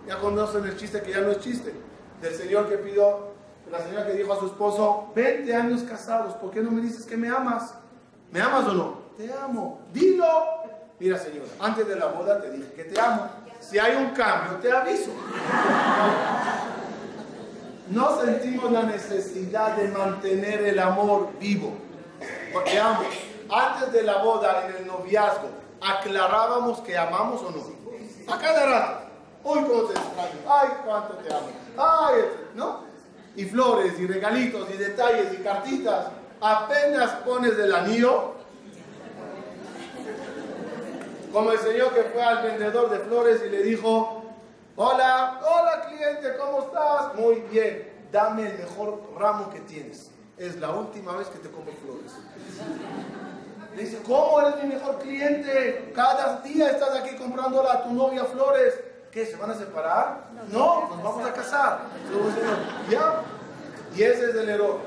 Ya 0.09 0.19
conocen 0.19 0.65
el 0.65 0.77
chiste 0.77 1.01
que 1.03 1.13
ya 1.13 1.21
no 1.21 1.31
es 1.31 1.39
chiste. 1.39 1.73
Del 2.21 2.35
señor 2.35 2.69
que 2.69 2.79
pidió, 2.79 3.29
la 3.71 3.79
señora 3.81 4.07
que 4.07 4.15
dijo 4.15 4.33
a 4.33 4.41
su 4.41 4.47
esposo, 4.47 5.13
20 5.15 5.55
años 5.55 5.83
casados, 5.83 6.35
¿por 6.35 6.51
qué 6.51 6.63
no 6.63 6.73
me 6.73 6.83
dices 6.83 7.07
que 7.07 7.17
me 7.17 7.29
amas? 7.29 7.75
¿Me 8.33 8.41
amas 8.41 8.67
o 8.67 8.73
no? 8.73 8.99
Te 9.17 9.33
amo. 9.33 9.81
Dilo. 9.93 10.27
Mira, 10.99 11.19
señora, 11.19 11.49
antes 11.61 11.87
de 11.87 11.95
la 11.95 12.07
boda 12.07 12.41
te 12.41 12.51
dije 12.51 12.73
que 12.73 12.85
te 12.85 13.01
amo. 13.01 13.29
Si 13.61 13.79
hay 13.79 13.97
un 13.97 14.11
cambio, 14.11 14.59
te 14.59 14.73
aviso. 14.73 15.13
No 17.91 18.21
sentimos 18.21 18.73
la 18.73 18.83
necesidad 18.83 19.77
de 19.77 19.89
mantener 19.89 20.63
el 20.63 20.79
amor 20.81 21.31
vivo. 21.39 21.75
Porque 22.53 22.79
ambos, 22.79 23.07
antes 23.51 23.93
de 23.93 24.03
la 24.03 24.23
boda, 24.23 24.67
en 24.67 24.77
el 24.77 24.87
noviazgo, 24.87 25.49
aclarábamos 25.81 26.81
que 26.81 26.97
amamos 26.97 27.43
o 27.43 27.51
no. 27.51 28.33
A 28.33 28.39
cada 28.39 28.67
rato. 28.67 29.07
Uy, 29.45 29.61
cómo 29.63 29.83
te 29.85 29.93
extraño. 29.93 30.41
Ay, 30.49 30.69
cuánto 30.85 31.15
te 31.15 31.33
amo. 31.33 31.49
Ay, 31.77 32.23
¿no? 32.55 32.81
Y 33.37 33.45
flores, 33.45 33.99
y 33.99 34.07
regalitos, 34.07 34.69
y 34.71 34.77
detalles, 34.77 35.33
y 35.33 35.43
cartitas. 35.43 36.09
Apenas 36.41 37.11
pones 37.25 37.57
el 37.59 37.75
anillo, 37.75 38.35
como 41.33 41.53
el 41.53 41.59
señor 41.59 41.93
que 41.95 42.03
fue 42.03 42.23
al 42.23 42.43
vendedor 42.43 42.91
de 42.91 42.99
flores 43.01 43.43
y 43.47 43.51
le 43.51 43.63
dijo, 43.63 44.23
hola, 44.75 45.41
hola 45.43 45.87
cliente, 45.87 46.37
¿cómo 46.39 46.61
estás? 46.61 47.15
Muy 47.15 47.37
bien, 47.51 47.93
dame 48.11 48.47
el 48.47 48.59
mejor 48.59 49.03
ramo 49.19 49.51
que 49.51 49.61
tienes. 49.61 50.11
Es 50.39 50.57
la 50.57 50.71
última 50.71 51.17
vez 51.17 51.29
que 51.29 51.39
te 51.39 51.51
compro 51.51 51.73
flores. 51.75 52.13
Le 53.77 53.85
dice, 53.85 53.99
¿cómo 54.05 54.41
eres 54.41 54.63
mi 54.63 54.71
mejor 54.71 54.99
cliente? 54.99 55.93
Cada 55.95 56.41
día 56.41 56.71
estás 56.71 56.97
aquí 56.97 57.15
comprándole 57.17 57.69
a 57.69 57.85
tu 57.85 57.93
novia 57.93 58.25
flores. 58.25 58.75
¿Qué? 59.13 59.27
¿Se 59.27 59.37
van 59.37 59.51
a 59.51 59.55
separar? 59.55 60.25
No, 60.51 60.89
nos 60.89 61.03
vamos 61.03 61.27
a 61.27 61.33
casar. 61.33 61.81
¿Ya? 62.91 63.23
Y 63.95 64.03
ese 64.03 64.31
es 64.31 64.35
el 64.35 64.49
error. 64.49 64.81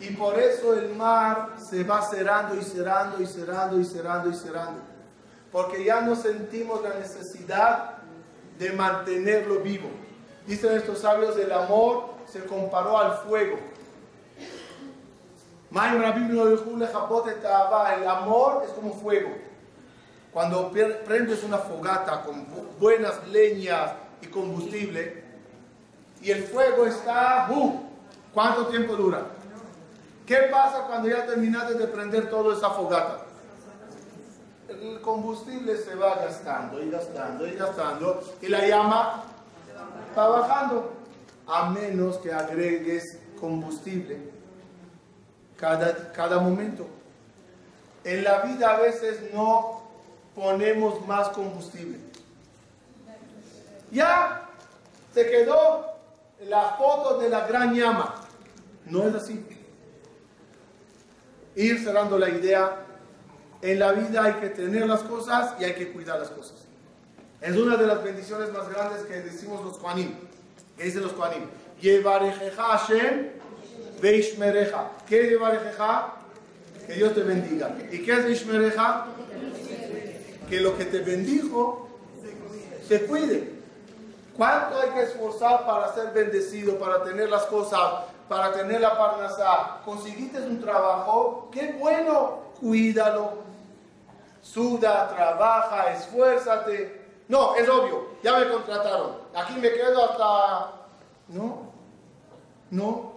Y 0.00 0.14
por 0.14 0.38
eso 0.38 0.74
el 0.74 0.94
mar 0.94 1.50
se 1.58 1.84
va 1.84 2.00
cerrando 2.02 2.54
y 2.54 2.62
cerrando 2.62 3.20
y 3.20 3.26
cerrando 3.26 3.78
y 3.78 3.84
cerrando 3.84 4.30
y 4.30 4.34
cerrando 4.34 4.90
porque 5.52 5.84
ya 5.84 6.00
no 6.00 6.14
sentimos 6.14 6.82
la 6.82 6.94
necesidad 6.94 7.98
de 8.58 8.72
mantenerlo 8.72 9.60
vivo. 9.60 9.88
Dicen 10.46 10.72
estos 10.76 11.00
sabios, 11.00 11.36
el 11.38 11.52
amor 11.52 12.14
se 12.26 12.44
comparó 12.44 12.98
al 12.98 13.18
fuego. 13.18 13.58
El 17.96 18.08
amor 18.08 18.62
es 18.66 18.70
como 18.72 18.94
fuego. 18.94 19.30
Cuando 20.32 20.70
prendes 20.70 21.42
una 21.44 21.58
fogata 21.58 22.22
con 22.22 22.46
buenas 22.78 23.26
leñas 23.28 23.92
y 24.22 24.26
combustible, 24.26 25.24
y 26.22 26.30
el 26.30 26.44
fuego 26.44 26.86
está, 26.86 27.48
¡uh! 27.50 27.80
¿cuánto 28.32 28.66
tiempo 28.66 28.94
dura? 28.94 29.22
¿Qué 30.26 30.36
pasa 30.50 30.86
cuando 30.86 31.08
ya 31.08 31.26
terminaste 31.26 31.74
de 31.74 31.86
prender 31.86 32.30
toda 32.30 32.56
esa 32.56 32.70
fogata? 32.70 33.26
el 34.70 35.00
combustible 35.00 35.76
se 35.76 35.94
va 35.96 36.14
gastando 36.16 36.82
y 36.82 36.90
gastando 36.90 37.46
y 37.46 37.56
gastando 37.56 38.22
y 38.40 38.46
la 38.46 38.66
llama 38.66 39.24
va 40.16 40.28
bajando 40.28 40.92
a 41.46 41.70
menos 41.70 42.18
que 42.18 42.32
agregues 42.32 43.18
combustible 43.40 44.29
cada, 45.60 46.12
cada 46.12 46.38
momento. 46.38 46.86
En 48.02 48.24
la 48.24 48.40
vida 48.40 48.76
a 48.76 48.80
veces 48.80 49.32
no 49.34 49.82
ponemos 50.34 51.06
más 51.06 51.28
combustible. 51.28 51.98
Ya 53.92 54.48
se 55.12 55.28
quedó 55.28 55.86
la 56.48 56.76
foto 56.78 57.18
de 57.18 57.28
la 57.28 57.46
gran 57.46 57.74
llama. 57.74 58.14
No 58.86 59.06
es 59.06 59.14
así. 59.14 59.46
Ir 61.54 61.84
cerrando 61.84 62.18
la 62.18 62.30
idea 62.30 62.86
en 63.62 63.78
la 63.78 63.92
vida 63.92 64.24
hay 64.24 64.34
que 64.34 64.48
tener 64.48 64.86
las 64.86 65.00
cosas 65.00 65.54
y 65.60 65.64
hay 65.64 65.74
que 65.74 65.92
cuidar 65.92 66.18
las 66.18 66.30
cosas. 66.30 66.56
Es 67.40 67.56
una 67.56 67.76
de 67.76 67.86
las 67.86 68.02
bendiciones 68.02 68.52
más 68.52 68.68
grandes 68.68 69.02
que 69.02 69.20
decimos 69.20 69.64
los 69.64 69.76
Kohanim. 69.78 70.14
¿Qué 70.76 70.84
dicen 70.84 71.02
los? 71.02 71.12
Yevarejeja 71.80 72.62
Hashem 72.62 73.28
veishmereja. 74.00 74.90
¿Qué 75.08 75.22
es 75.22 75.30
Yevarejeja? 75.30 76.14
Que 76.86 76.92
Dios 76.94 77.14
te 77.14 77.22
bendiga. 77.22 77.76
¿Y 77.90 78.02
qué 78.02 78.12
es 78.12 78.24
veishmereja? 78.24 79.06
Que 80.48 80.60
lo 80.60 80.76
que 80.76 80.84
te 80.84 80.98
bendijo 81.00 81.88
se 82.86 83.06
cuide. 83.06 83.60
¿Cuánto 84.36 84.80
hay 84.80 84.90
que 84.90 85.02
esforzar 85.02 85.66
para 85.66 85.92
ser 85.94 86.12
bendecido, 86.12 86.78
para 86.78 87.02
tener 87.04 87.28
las 87.28 87.44
cosas, 87.46 88.04
para 88.28 88.52
tener 88.52 88.80
la 88.80 88.96
parnasá? 88.96 89.80
Conseguiste 89.84 90.40
un 90.40 90.60
trabajo, 90.60 91.50
qué 91.52 91.74
bueno, 91.78 92.38
cuídalo, 92.58 93.34
suda, 94.42 95.08
trabaja, 95.14 95.92
esfuérzate. 95.92 97.00
No, 97.28 97.54
es 97.54 97.68
obvio, 97.68 98.08
ya 98.22 98.38
me 98.38 98.48
contrataron. 98.48 99.18
Aquí 99.34 99.54
me 99.60 99.72
quedo 99.72 100.10
hasta... 100.10 100.72
No, 101.28 101.70
no. 102.70 103.09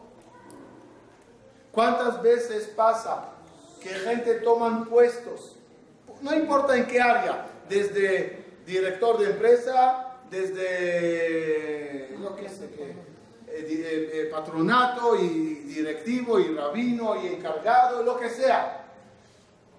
¿Cuántas 1.74 2.22
veces 2.22 2.68
pasa 2.76 3.30
que 3.82 3.90
gente 3.90 4.36
toman 4.36 4.86
puestos? 4.86 5.56
No 6.22 6.34
importa 6.36 6.78
en 6.78 6.86
qué 6.86 7.02
área, 7.02 7.48
desde 7.68 8.46
director 8.64 9.18
de 9.18 9.32
empresa, 9.32 10.20
desde, 10.30 12.16
no 12.20 12.36
qué 12.36 12.48
sé 12.48 12.70
qué, 12.70 12.92
eh, 12.92 12.96
eh, 13.48 14.10
eh, 14.14 14.30
patronato 14.32 15.16
y 15.16 15.64
directivo 15.66 16.40
y 16.40 16.54
rabino 16.56 17.20
y 17.24 17.28
encargado, 17.28 18.04
lo 18.04 18.20
que 18.20 18.30
sea. 18.30 18.86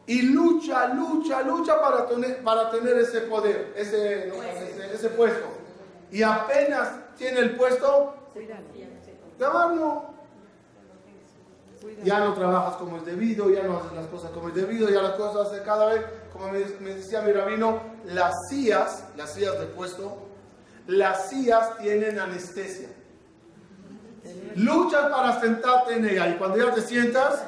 Y 0.07 0.23
lucha, 0.23 0.89
lucha, 0.89 1.43
lucha 1.43 1.81
para 1.81 2.09
tener, 2.09 2.43
para 2.43 2.73
tener 2.73 2.99
ese 2.99 3.21
poder, 3.21 3.73
ese, 3.77 4.33
ese, 4.93 5.09
puesto. 5.11 5.47
Y 6.11 6.25
apenas 6.25 6.91
tiene 7.17 7.39
el 7.39 7.55
puesto, 7.57 8.15
ya 12.03 12.21
no 12.21 12.35
trabajas 12.35 12.77
como 12.77 12.99
es 12.99 13.05
debido, 13.05 13.51
ya 13.51 13.63
no 13.63 13.79
haces 13.79 13.93
las 13.93 14.07
cosas 14.07 14.31
como 14.31 14.49
es 14.49 14.55
debido, 14.55 14.89
ya 14.89 15.03
las 15.03 15.15
cosas 15.15 15.49
hace 15.49 15.63
cada 15.63 15.87
vez, 15.87 16.05
como 16.33 16.49
me, 16.49 16.61
decía 16.95 17.23
mi 17.23 17.33
rabino, 17.33 17.81
las 18.05 18.35
sillas, 18.49 19.05
las 19.17 19.33
sillas 19.33 19.59
de 19.59 19.67
puesto, 19.67 20.19
las 20.87 21.31
sillas 21.31 21.79
tienen 21.79 22.19
anestesia. 22.19 22.89
Luchas 24.57 25.11
para 25.11 25.41
sentarte 25.41 25.95
en 25.97 26.09
ella 26.09 26.29
y 26.29 26.35
cuando 26.37 26.57
ya 26.57 26.75
te 26.75 26.81
sientas, 26.81 27.45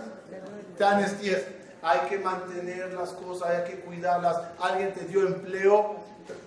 te 0.77 0.85
anestesias 0.85 1.43
hay 1.87 2.01
que 2.09 2.19
mantener 2.19 2.93
las 2.95 3.11
cosas, 3.11 3.49
hay 3.49 3.65
que 3.71 3.81
cuidarlas. 3.81 4.37
Alguien 4.59 4.93
te 4.93 5.05
dio 5.05 5.25
empleo, 5.25 5.97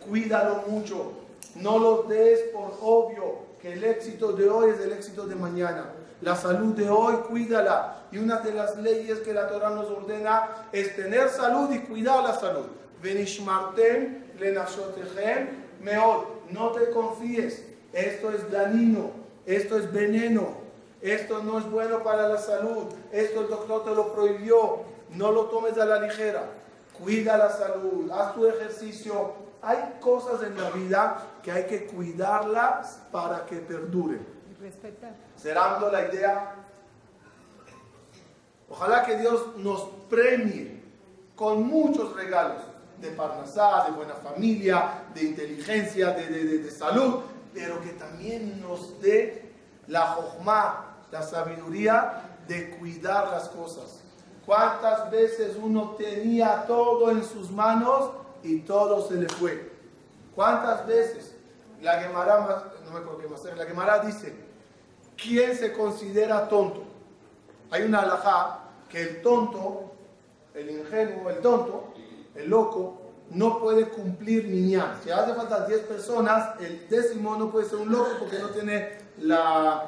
cuídalo 0.06 0.64
mucho. 0.68 1.14
No 1.56 1.80
lo 1.80 2.04
des 2.04 2.42
por 2.54 2.78
obvio, 2.82 3.49
que 3.62 3.74
el 3.74 3.84
éxito 3.84 4.34
de 4.34 4.50
hoy 4.50 4.72
es 4.72 4.80
el 4.80 4.94
éxito 4.94 5.26
de 5.26 5.36
mañana. 5.36 5.92
La 6.22 6.36
salud 6.36 6.76
de 6.76 6.90
hoy, 6.90 7.16
cuídala. 7.28 8.08
Y 8.12 8.18
una 8.18 8.40
de 8.40 8.54
las 8.54 8.78
leyes 8.78 9.20
que 9.20 9.34
la 9.34 9.48
Torah 9.48 9.70
nos 9.70 9.90
ordena 9.90 10.68
es 10.72 10.96
tener 10.96 11.30
salud 11.30 11.72
y 11.72 11.80
cuidar 11.80 12.24
la 12.24 12.34
salud. 12.34 12.66
Venishmartem 13.02 14.24
lenashotechem 14.40 15.48
meod. 15.82 16.24
No 16.52 16.72
te 16.72 16.90
confíes. 16.90 17.64
Esto 17.94 18.32
es 18.32 18.52
dañino. 18.52 19.12
Esto 19.46 19.78
es 19.78 19.92
veneno. 19.92 20.58
Esto 21.02 21.44
no 21.44 21.60
es 21.60 21.70
bueno 21.70 22.04
para 22.04 22.28
la 22.28 22.38
salud. 22.38 22.86
Esto 23.12 23.42
el 23.42 23.48
doctor 23.48 23.86
te 23.86 23.96
lo 23.96 24.14
prohibió 24.14 24.84
no 25.16 25.32
lo 25.32 25.46
tomes 25.46 25.78
a 25.78 25.86
la 25.86 26.00
ligera. 26.00 26.44
Cuida 26.98 27.38
la 27.38 27.50
salud, 27.50 28.10
haz 28.12 28.36
tu 28.36 28.46
ejercicio. 28.46 29.34
Hay 29.62 29.98
cosas 30.00 30.42
en 30.44 30.56
la 30.58 30.70
vida 30.70 31.22
que 31.44 31.52
hay 31.52 31.66
que 31.66 31.86
cuidarlas 31.86 33.02
para 33.12 33.46
que 33.46 33.58
perduren. 33.58 34.26
Cerrando 35.36 35.92
la 35.92 36.08
idea, 36.08 36.56
ojalá 38.70 39.04
que 39.04 39.18
Dios 39.18 39.58
nos 39.58 39.88
premie 40.10 40.84
con 41.36 41.64
muchos 41.64 42.16
regalos 42.16 42.62
de 43.02 43.12
parnasá, 43.12 43.86
de 43.86 43.92
buena 43.92 44.16
familia, 44.16 45.04
de 45.14 45.24
inteligencia, 45.24 46.12
de, 46.12 46.28
de 46.28 46.72
salud, 46.72 47.22
pero 47.54 47.82
que 47.82 47.92
también 47.94 48.62
nos 48.62 49.00
dé 49.02 49.54
la 49.88 50.08
jojma, 50.08 50.98
la 51.12 51.22
sabiduría 51.22 52.38
de 52.48 52.78
cuidar 52.78 53.30
las 53.30 53.50
cosas. 53.50 54.02
¿Cuántas 54.46 55.10
veces 55.12 55.56
uno 55.62 55.96
tenía 55.98 56.66
todo 56.66 57.12
en 57.12 57.24
sus 57.24 57.52
manos 57.52 58.12
y 58.44 58.60
todo 58.60 59.08
se 59.08 59.16
le 59.16 59.28
fue? 59.28 59.72
¿Cuántas 60.36 60.86
veces? 60.88 61.36
La 61.82 62.02
Gemara, 62.02 62.72
no 62.86 62.92
me 62.92 63.00
acuerdo 63.00 63.20
qué 63.20 63.28
más, 63.28 63.44
la 63.44 63.66
Gemara 63.66 64.00
dice, 64.00 64.34
¿quién 65.16 65.56
se 65.56 65.74
considera 65.74 66.48
tonto? 66.50 66.84
Hay 67.72 67.84
una 67.84 68.02
alajá 68.02 68.60
que 68.90 69.02
el 69.02 69.22
tonto, 69.22 69.92
el 70.54 70.70
ingenuo, 70.72 71.30
el 71.30 71.40
tonto, 71.40 71.94
el 72.36 72.50
loco, 72.50 73.00
no 73.32 73.60
puede 73.60 73.88
cumplir 73.90 74.46
niña. 74.46 75.00
Si 75.04 75.12
hace 75.12 75.34
falta 75.34 75.66
10 75.68 75.82
personas, 75.82 76.60
el 76.60 76.88
décimo 76.90 77.36
no 77.36 77.52
puede 77.52 77.68
ser 77.68 77.80
un 77.80 77.92
loco 77.92 78.10
porque 78.20 78.40
no 78.40 78.50
tiene 78.50 78.98
la, 79.20 79.86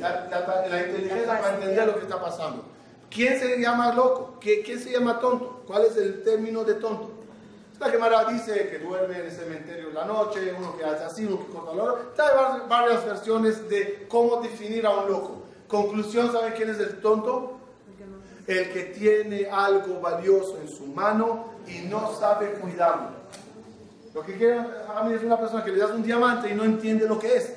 la, 0.00 0.86
inteligencia 0.86 1.26
para 1.26 1.54
entender 1.54 1.86
lo 1.86 1.94
que 1.94 2.00
está 2.00 2.20
pasando. 2.20 2.64
¿Quién 3.10 3.38
se 3.38 3.60
llama 3.60 3.94
loco? 3.94 4.38
¿Quién 4.40 4.80
se 4.80 4.90
llama 4.90 5.20
tonto? 5.20 5.62
¿Cuál 5.66 5.84
es 5.84 5.96
el 5.96 6.24
término 6.24 6.64
de 6.64 6.74
tonto? 6.74 7.10
La 7.80 7.90
Gemara 7.90 8.24
dice 8.26 8.68
que 8.68 8.78
duerme 8.78 9.18
en 9.18 9.26
el 9.26 9.32
cementerio 9.32 9.88
en 9.88 9.94
la 9.94 10.04
noche, 10.04 10.54
uno 10.56 10.76
que 10.76 10.84
hace 10.84 11.04
así, 11.04 11.26
uno 11.26 11.44
que 11.44 11.52
corta 11.52 11.72
el 11.72 11.80
oro. 11.80 12.12
Hay 12.16 12.68
varias 12.68 13.04
versiones 13.04 13.68
de 13.68 14.06
cómo 14.08 14.40
definir 14.40 14.86
a 14.86 14.90
un 14.90 15.10
loco. 15.10 15.42
Conclusión, 15.66 16.30
¿saben 16.30 16.52
quién 16.56 16.70
es 16.70 16.78
el 16.78 17.00
tonto? 17.00 17.58
El 18.46 18.72
que 18.72 18.84
tiene 18.84 19.48
algo 19.50 20.00
valioso 20.00 20.58
en 20.60 20.68
su 20.68 20.86
mano 20.86 21.54
y 21.66 21.86
no 21.88 22.14
sabe 22.14 22.52
cuidarlo. 22.52 23.08
Lo 24.14 24.22
que 24.22 24.36
quiere 24.36 24.60
a 24.60 25.02
mí 25.02 25.14
es 25.14 25.24
una 25.24 25.38
persona 25.38 25.64
que 25.64 25.72
le 25.72 25.78
das 25.78 25.90
un 25.90 26.04
diamante 26.04 26.48
y 26.48 26.54
no 26.54 26.62
entiende 26.62 27.08
lo 27.08 27.18
que 27.18 27.36
es. 27.36 27.54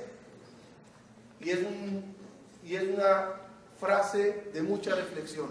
Y 1.39 1.51
es, 1.51 1.59
un, 1.59 2.15
y 2.63 2.75
es 2.75 2.83
una 2.83 3.33
frase 3.79 4.49
de 4.51 4.63
mucha 4.63 4.95
reflexión. 4.95 5.47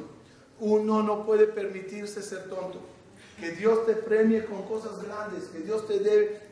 Uno 0.59 1.03
no 1.03 1.25
puede 1.25 1.47
permitirse 1.47 2.21
ser 2.23 2.49
tonto. 2.49 2.96
Que 3.39 3.51
Dios 3.51 3.85
te 3.87 3.95
premie 3.95 4.45
con 4.47 4.63
cosas 4.63 5.03
grandes, 5.03 5.45
que 5.45 5.59
Dios 5.59 5.87
te 5.87 5.99
dé 5.99 6.47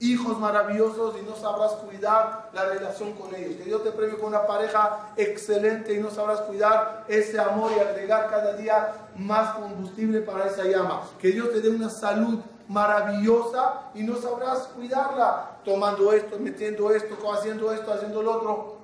hijos 0.00 0.38
maravillosos 0.38 1.16
y 1.20 1.22
no 1.22 1.34
sabrás 1.34 1.72
cuidar 1.72 2.50
la 2.52 2.66
relación 2.66 3.12
con 3.14 3.34
ellos. 3.34 3.56
Que 3.56 3.64
Dios 3.64 3.82
te 3.82 3.90
premie 3.90 4.16
con 4.16 4.28
una 4.28 4.46
pareja 4.46 5.12
excelente 5.16 5.94
y 5.94 5.98
no 5.98 6.10
sabrás 6.10 6.40
cuidar 6.42 7.04
ese 7.08 7.38
amor 7.40 7.72
y 7.76 7.80
agregar 7.80 8.30
cada 8.30 8.54
día 8.54 9.08
más 9.16 9.56
combustible 9.56 10.20
para 10.20 10.46
esa 10.46 10.64
llama. 10.64 11.02
Que 11.20 11.32
Dios 11.32 11.52
te 11.52 11.60
dé 11.60 11.70
una 11.70 11.90
salud 11.90 12.38
maravillosa 12.68 13.90
y 13.94 14.02
no 14.02 14.16
sabrás 14.16 14.68
cuidarla 14.68 15.58
tomando 15.64 16.12
esto, 16.12 16.38
metiendo 16.38 16.90
esto, 16.92 17.16
haciendo 17.32 17.72
esto, 17.72 17.92
haciendo 17.92 18.22
lo 18.22 18.32
otro. 18.32 18.78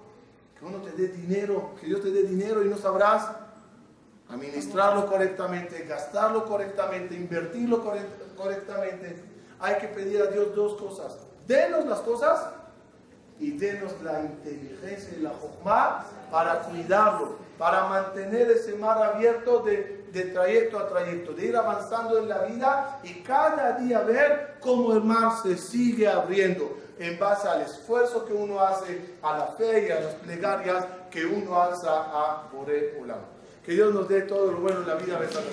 Que 0.59 0.65
uno 0.65 0.79
te 0.79 0.91
dé 0.93 1.09
dinero, 1.09 1.73
que 1.81 1.87
Dios 1.87 2.01
te 2.01 2.11
dé 2.11 2.23
dinero 2.23 2.65
y 2.65 2.69
no 2.69 2.77
sabrás 2.79 3.29
administrarlo 4.29 5.07
correctamente, 5.07 5.85
gastarlo 5.85 6.45
correctamente, 6.45 7.15
invertirlo 7.15 7.83
correctamente, 8.37 9.23
hay 9.61 9.77
que 9.77 9.89
pedir 9.89 10.23
a 10.23 10.27
Dios 10.27 10.55
dos 10.55 10.81
cosas. 10.81 11.19
Denos 11.47 11.87
las 11.87 12.01
cosas 12.01 12.47
y 13.39 13.53
denos 13.53 13.93
la 14.03 14.23
inteligencia 14.23 15.17
y 15.17 15.21
la 15.21 15.31
jojma 15.31 16.07
para 16.31 16.61
cuidarlo, 16.61 17.37
para 17.59 17.87
mantener 17.87 18.51
ese 18.51 18.75
mar 18.75 19.03
abierto 19.03 19.61
de, 19.61 20.05
trayecto 20.33 20.79
a 20.79 20.89
trayecto, 20.89 21.33
de 21.33 21.47
ir 21.47 21.57
avanzando 21.57 22.19
en 22.19 22.29
la 22.29 22.43
vida 22.45 23.01
y 23.03 23.15
cada 23.23 23.73
día 23.79 24.01
ver 24.01 24.57
cómo 24.61 24.93
el 24.93 25.03
mar 25.03 25.33
se 25.43 25.57
sigue 25.57 26.09
abriendo 26.09 26.77
en 26.99 27.19
base 27.19 27.49
al 27.49 27.63
esfuerzo 27.63 28.25
que 28.25 28.33
uno 28.33 28.61
hace, 28.61 29.17
a 29.23 29.39
la 29.39 29.47
fe 29.49 29.89
y 29.89 29.91
a 29.91 30.01
las 30.01 30.15
plegarias 30.15 30.87
que 31.11 31.27
uno 31.27 31.61
alza 31.61 31.91
a 31.91 32.49
Bore 32.53 32.99
Olam. 33.01 33.34
Que 33.65 33.73
Dios 33.73 33.95
nos 33.95 34.07
dé 34.09 34.21
todo 34.23 34.53
lo 34.53 34.59
bueno 34.59 34.81
en 34.81 34.87
la 34.87 34.95
vida, 34.97 35.19
Besat 35.19 35.45